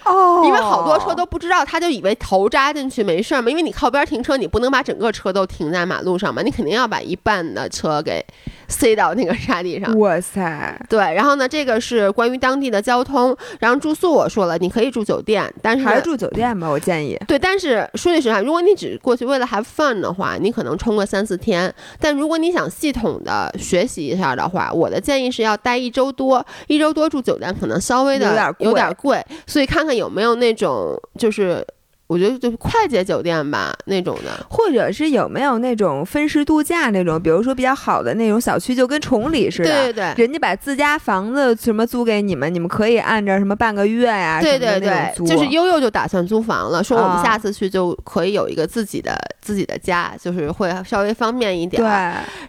[0.04, 3.50] 哦，因为好多车都不知道，他就以为头扎进去没事嘛。
[3.50, 8.24] 因为你靠边停车，你不能把整个车都停在马路上嘛，你肯定要把一半的车给
[8.68, 9.92] 塞到那个沙地上。
[9.98, 10.86] 哇塞！
[10.88, 17.16] 对，然后呢，这个是关于当地的交通，然后住宿我说了，你可以住酒店，但是还是住酒店吧，我建议。
[17.28, 21.72] 对，但是说句实话，如果你只过去为了 have fun 的话，你可能冲个三四天。
[22.00, 29.91] 但如果你想系统的学习一下的话，我的建议是要待一周多，一周多住酒店可能稍微的有点贵，所以看看。
[29.92, 31.66] 有没有那种就是
[32.12, 34.44] 我觉得就快捷酒店吧那种的。
[34.50, 40.24] 或者是有没有那种分时度假那种，比如说比较好的那种小区，就跟崇礼似的，对对对。
[40.24, 51.82] 人家把自家房子什么租给你们，你们可以按照什么半个月呀、对对对，就是悠悠就打算租房了，说我们啊下次去就可以有一个自己的、自己的家，就是会稍微方便一点。
[51.82, 51.88] 对，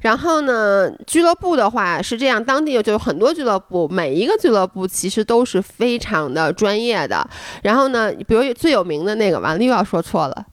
[0.02, 7.26] 然后呢，俱乐部的话是这样，当地就有很多俱乐部，每一个俱乐部其实都是非常的专业的。
[7.62, 10.46] 然后呢，比如最有名的那个，完了又要说错了，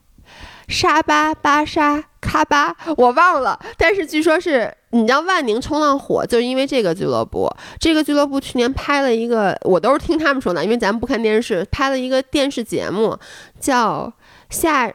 [0.67, 3.59] 沙巴巴沙卡巴，我忘了。
[3.77, 7.51] 但是据说是，你知道万宁冲浪火，就是因为这个俱乐部。
[7.79, 13.17] 这个俱乐部去年拍了一个，我都是听他们说的，因为咱们不看电视，拍了一个电视节目，
[13.59, 14.13] 叫
[14.49, 14.93] 夏。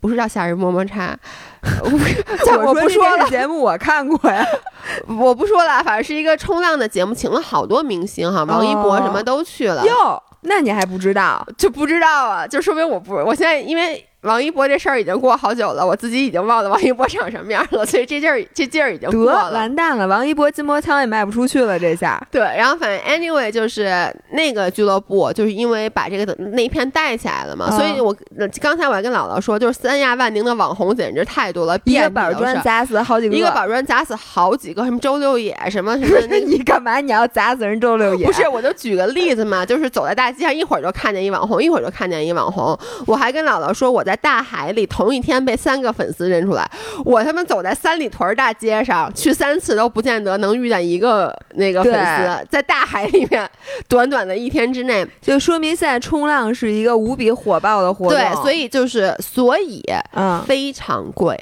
[0.00, 1.16] 不是叫夏日么么叉，
[1.62, 1.88] 我
[2.66, 4.44] 我不说了节目我看过呀。
[5.06, 11.46] 我不说了，反正是一个冲浪的节目，请了好多明星哈，王一博什么都去了，哟，那你还不知道？
[11.58, 19.52] 就不知道啊，就说明我不，我现在因为王一博这事儿已经过好久了，我自己已经忘了王一博长什么样了， 所以这劲儿这劲儿已经得过了。
[19.52, 22.20] 完蛋了，王一博筋膜枪也卖不出去了，这下。
[22.30, 33.36] 对，然后反正 anyway 就是那个俱乐部，就是因为把这个那一片带起来了嘛，嗯所以我呃刚才我还跟姥姥说，就是三亚万宁的网红简直太多了，一个板砖砸死好几个。
[33.36, 37.00] 一个板砖砸死好几个，什么周六野，什么什么那你干嘛？
[37.00, 38.24] 你要砸死人周六野？
[38.26, 42.76] 不是，我就举个例子嘛，就是走在大街上，一会儿就看见一网红，一会儿就看见一网红。
[43.06, 46.68] 我还跟姥姥说，我在大海里同一天被三个粉丝认出来，
[47.04, 53.48] 我他妈走在三里屯大街上去三次都不见得能遇见一个那个粉丝，在大海里面，
[53.88, 58.18] 短短的一天之内，就说明现在冲浪是一个无比火爆的活动。
[58.18, 59.82] 对，所以就是所以
[60.14, 61.38] 嗯，非常贵，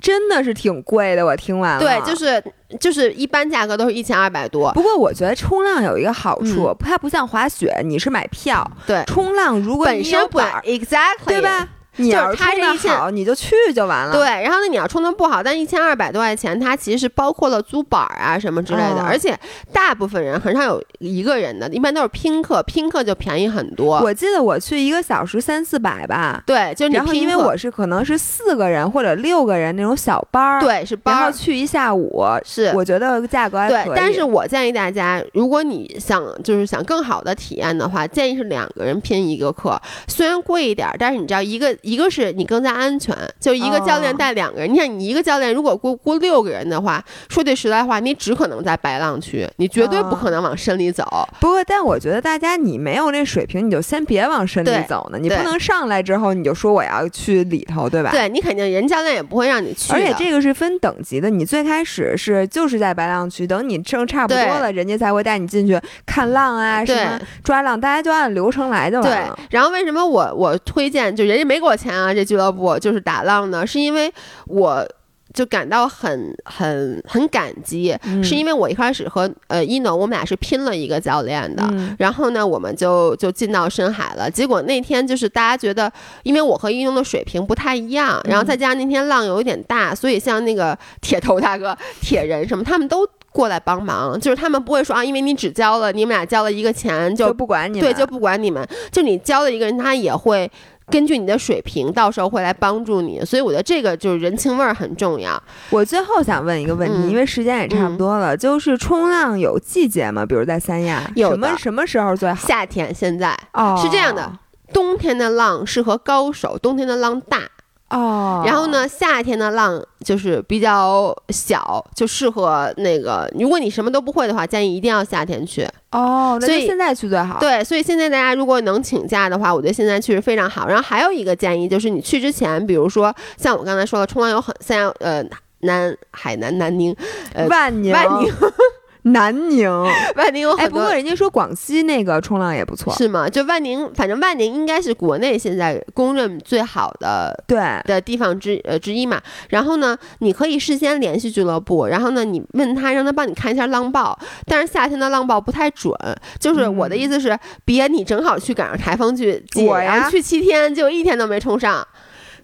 [0.00, 1.24] 真的是挺贵的。
[1.24, 2.42] 我听完了，对，就是
[2.80, 8.68] 就是一般价格都是一千二百多，不过我觉得冲浪有一个好处，嗯它不像滑雪，你是买票。
[8.86, 11.40] 对，冲浪如果本你有身本儿，exactly 对？
[11.40, 11.68] 吧？
[11.96, 14.12] 你就是要是冲的好，你就去就完了。
[14.12, 19.38] 对，然后呢，你要冲的不好，但一千二百多块钱，它其实是包括了租板儿啊什么之类的，嗯而且
[19.72, 24.00] 大部分人很少有一个人的，一般都是拼客，拼客就便宜很多。
[24.00, 32.72] 我记得我去一个小时三四百吧，对，就是你然后因为我是可能是四个人或者六个人那种小班儿，，对是班儿然后去一下午，是。
[32.74, 44.72] 我觉得价格还可以。，对但是我建议大家，如果你想就是想更好的体验的话，建议是两个人拼一个课，虽然贵一点儿，但是你知道一个一个是你更加安全，就一个教练哦带两个人。
[44.72, 51.04] 你想你一个教练如果雇雇六个人的话，说句实在话，你只可能在白浪区，你绝对不哦可能往深里走。
[51.40, 55.18] 不过，但我觉得大家你没有那水平，你就先别往深里走呢。
[55.20, 58.10] 你不能上来之后你就说我要去里头，对吧？。
[58.10, 72.12] 对你肯定人教练也不会让你去，而且这个是分等级的，你最开始是就是在白浪区，等你挣差不多了，人家才会带你进去看浪啊，什么抓浪，大家就按流程来就完对了。，然后为什么我我推荐就人家没给我钱啊？
[72.12, 74.12] 这俱乐部就是打浪呢，是因为
[74.46, 74.86] 我
[75.34, 81.62] 就感到很很很感激，嗯是因为我一开始和呃一农我们俩是拼了一个教练的。
[81.72, 84.30] 嗯然后呢，我们就就进到深海了。
[84.30, 85.90] 结果那天就是大家觉得，
[86.22, 94.20] 因为我和一农的水平不太一样，然后再加上那天浪有一点大，所以像那个铁头大哥、 铁人什么，他们都过来帮忙。
[94.20, 100.50] 就是他们不会说啊，因为你只交了你们俩交了一个钱就就不管你们，对，就不管你们，就你交了一个人，他也会
[100.92, 103.24] 根据你的水平，到时候会来帮助你。
[103.24, 105.42] 所以我觉得这个就是人情味儿很重要。
[105.70, 110.26] 我最后想问一个问题，嗯因为时间也差不多了，就是冲浪有季节吗？
[110.26, 112.46] 比如在三亚，有什么什么时候最好？
[112.46, 114.30] 夏天现在哦，是这样的
[114.72, 117.48] 冬天的浪适合高手，冬天的浪大。
[117.92, 118.42] 哦。
[118.44, 118.62] 然后？
[118.72, 123.30] 呢，夏天的浪就是比较小，就适合那个。
[123.38, 125.68] 如果你什么都不会的话，建议一定要夏天去。
[125.90, 130.66] 哦，那所以就现在去最好。，对，所以现在大家如果能请假的话，我觉得现在去是非常好。
[130.68, 135.22] 然后还有一个建议就是，你去之前，比如说像我刚才说的，冲浪有很像呃
[135.60, 136.96] 南海南南宁，
[137.34, 138.32] 呃万宁、万宁
[139.02, 139.68] 南宁。
[140.16, 140.80] 万宁有哎，很多。
[140.80, 142.94] 不过人家说广西那个冲浪也不错。
[142.94, 143.28] 是吗？
[143.28, 149.20] 就万宁，反正万宁应该是国内现在公认最好的对，的地方之呃之一嘛。
[149.48, 154.18] 然后呢，你可以事先联系俱乐部，然后呢，你问他让他帮你看一下浪报。
[154.46, 155.92] 但是夏天的浪报不太准，
[156.38, 161.86] 就是我的意思是，别你正好去赶上台风去季，我呀然后去七天，结果一天都没冲上。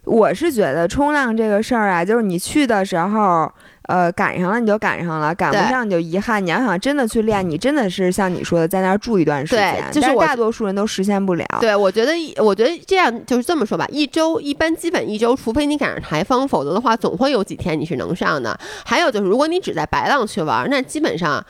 [0.05, 3.53] 我是觉得冲浪这个事儿啊，就是你去的时候，
[3.89, 6.45] 呃，赶上了你就赶上了，赶不上你就遗憾。
[6.45, 11.47] 你要想真的去练，你真的是像你说的，在那儿住一段时间，对就是大多数人都实现不了。
[11.59, 18.59] 对，我觉得一，我觉得这样就是这么说吧，一周一般基本一周，除非你赶上台风，否则的话总会有几天你是能上的。
[18.85, 21.45] 还有就是，如果你只在白浪去玩，那基本上。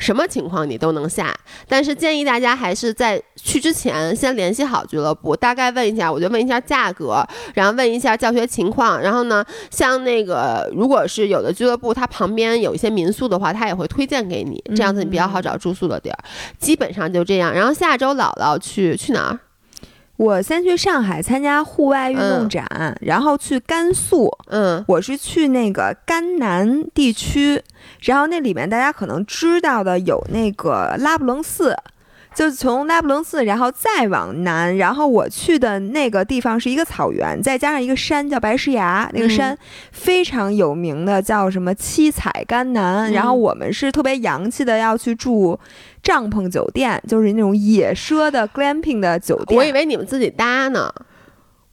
[0.00, 1.32] 什么情况你都能下，
[1.68, 7.22] 但是建议大家还是在去之前先联系好俱乐部，大概问一下，我就问一下价格，
[7.54, 16.18] 然后问一下教学情况，然后呢，像那个如果是有的俱乐部它旁边有一些民宿的话，他也会推荐给你，这样子你比较好找住宿的地儿。
[16.58, 19.38] 基本上就这样，然后下周姥姥去去哪儿？
[20.20, 24.30] 我先去上海参加户外运动展，然后去甘肃。
[24.48, 27.62] 嗯，我是去那个甘南地区，
[28.02, 31.74] 然后那里面大家可能知道的有那个拉卜楞寺。
[32.40, 39.54] 就从拉卜楞寺，然后再往南，然后我去的那个地方是一个草原，再加上一个山叫白石崖，那个山
[39.92, 43.12] 非常有名的，叫什么七彩甘南。
[43.12, 45.60] 然后我们是特别洋气的，要去住
[46.02, 49.58] 帐篷酒店，就是那种野奢的 glamping 的酒店。
[49.58, 50.90] 我以为你们自己搭呢。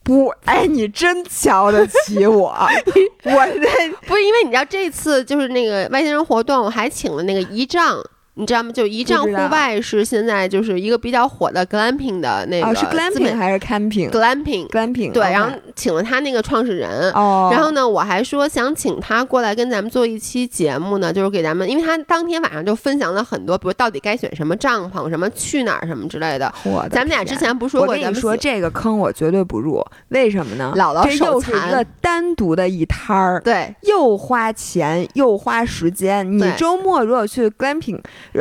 [0.02, 2.54] 不，哎，你真瞧得起我。
[3.24, 7.98] 我这不是因为你知道这次就是那个外星人活动，我还请了那个仪仗。
[8.38, 8.70] 你知道吗？
[8.70, 15.10] 就一丈户外是现在就是一个比较火的 glamping 的那个，是 glamping 还是 camping？glamping，glamping。
[15.10, 17.10] 对，然后请了他那个创始人。
[17.14, 17.50] 哦。
[17.52, 26.54] 然后呢，我还说想请他过来跟咱们做一期节目呢，就是给咱们，因为他当天晚上就分享了很多，比如到底该选什么帐篷，什么去哪儿什么之类的。
[26.62, 30.72] 我咱们俩之前不是说过，我跟你说这个坑我绝对不入，为什么呢？
[30.76, 31.52] 姥姥手残。
[31.52, 36.30] 这又是一个单独的一摊儿，对，又花钱又花时间。
[36.38, 37.98] 你周末如果去 glamping。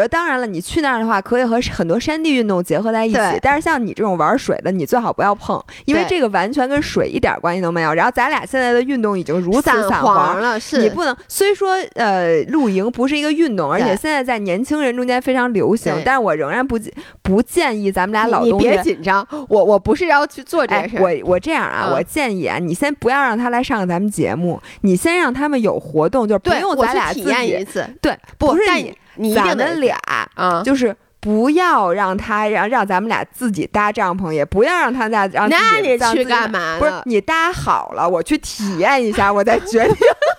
[0.09, 3.19] 当然了，你去那儿的话，可以和很多山地运动结合在一起。
[3.41, 7.93] 但是像你这种玩水的，你最好不要碰，因为这个完全跟水一点关系都没有。
[7.93, 11.15] 然后咱俩现在的运动已经如此散黄了，是你不能。
[11.27, 16.79] 虽说呃，露营不是一个运动，而且现在在年轻人中间非常流行，但是我仍然不
[17.21, 18.67] 不建议咱们俩老东西。
[18.67, 20.97] 别紧张，我我不是要去做这事。
[20.99, 27.85] 我我这样啊，我建议啊，你先不要让他来上咱们节目，你先让他们有活动，就是不用咱俩体验一次。
[28.01, 28.95] 对，不是你。
[29.17, 29.97] 你咱们俩
[30.35, 35.49] 啊，就是不要让他让让咱们俩自己搭帐篷，也不要让他再让。
[35.49, 36.77] 那你去干嘛？
[36.79, 39.95] 不是你搭好了，我去体验一下，我再决定。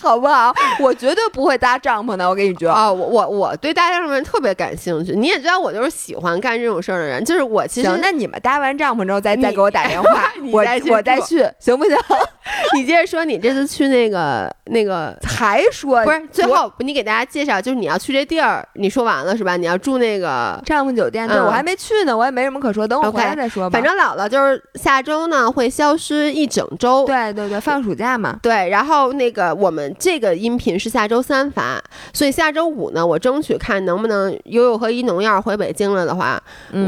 [0.00, 0.52] 好不好？
[0.80, 5.12] 我绝对不会搭帐篷的，我跟你说啊，我我我对搭帐篷特别感兴趣。
[5.12, 7.24] 你也知道，我就是喜欢干这种事儿的人。
[7.24, 11.96] 就是我其实，那你们搭完帐篷之后再再给我打 电话，我我再去，行不行？
[12.74, 16.26] 你接着说，你这次去那个那个 还说不是？
[16.32, 19.56] 最后你给大家介绍，就是你要去这地儿，你说完了是吧？
[19.56, 23.78] 你要住那个帐篷酒店，对我还没去呢，我也没什么可说，等我回来再说吧。
[23.78, 28.38] 反正姥姥就是下周呢会消失一整周，对对对，放暑假嘛。
[28.42, 31.82] 对，然后那个我们这个音频是下周三发，
[32.12, 36.42] 所以下周五呢，我争取看能不能悠悠和一农要是回北京了的话，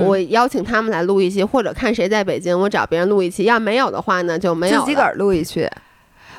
[0.07, 3.45] 我邀请他们来录一期，或者看谁在北京，我找别人录一期。
[3.45, 5.69] 要没有的话呢，就没有自己个儿录一期。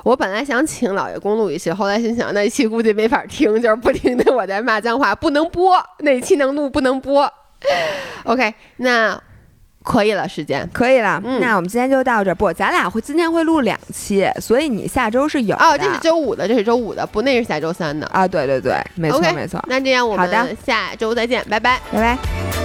[0.03, 5.77] 我本来想请老爷公录一期，后来心想那一期估计没法听，就是不停的我在骂脏话，不能播。
[5.99, 7.31] 那期能录不能播。
[8.25, 9.17] OK，那
[9.83, 11.21] 可以了，时间可以了。
[11.39, 12.33] 那我们今天就到这。
[12.33, 15.77] 不，咱俩会今天会录两期，所以你下周是有哦。
[15.77, 18.27] 这是周五的，这是周五的，不，那是下周三的啊。
[18.27, 19.63] 对对对，没错没错。
[19.67, 22.62] 那这样我们下周再见，拜拜，拜拜。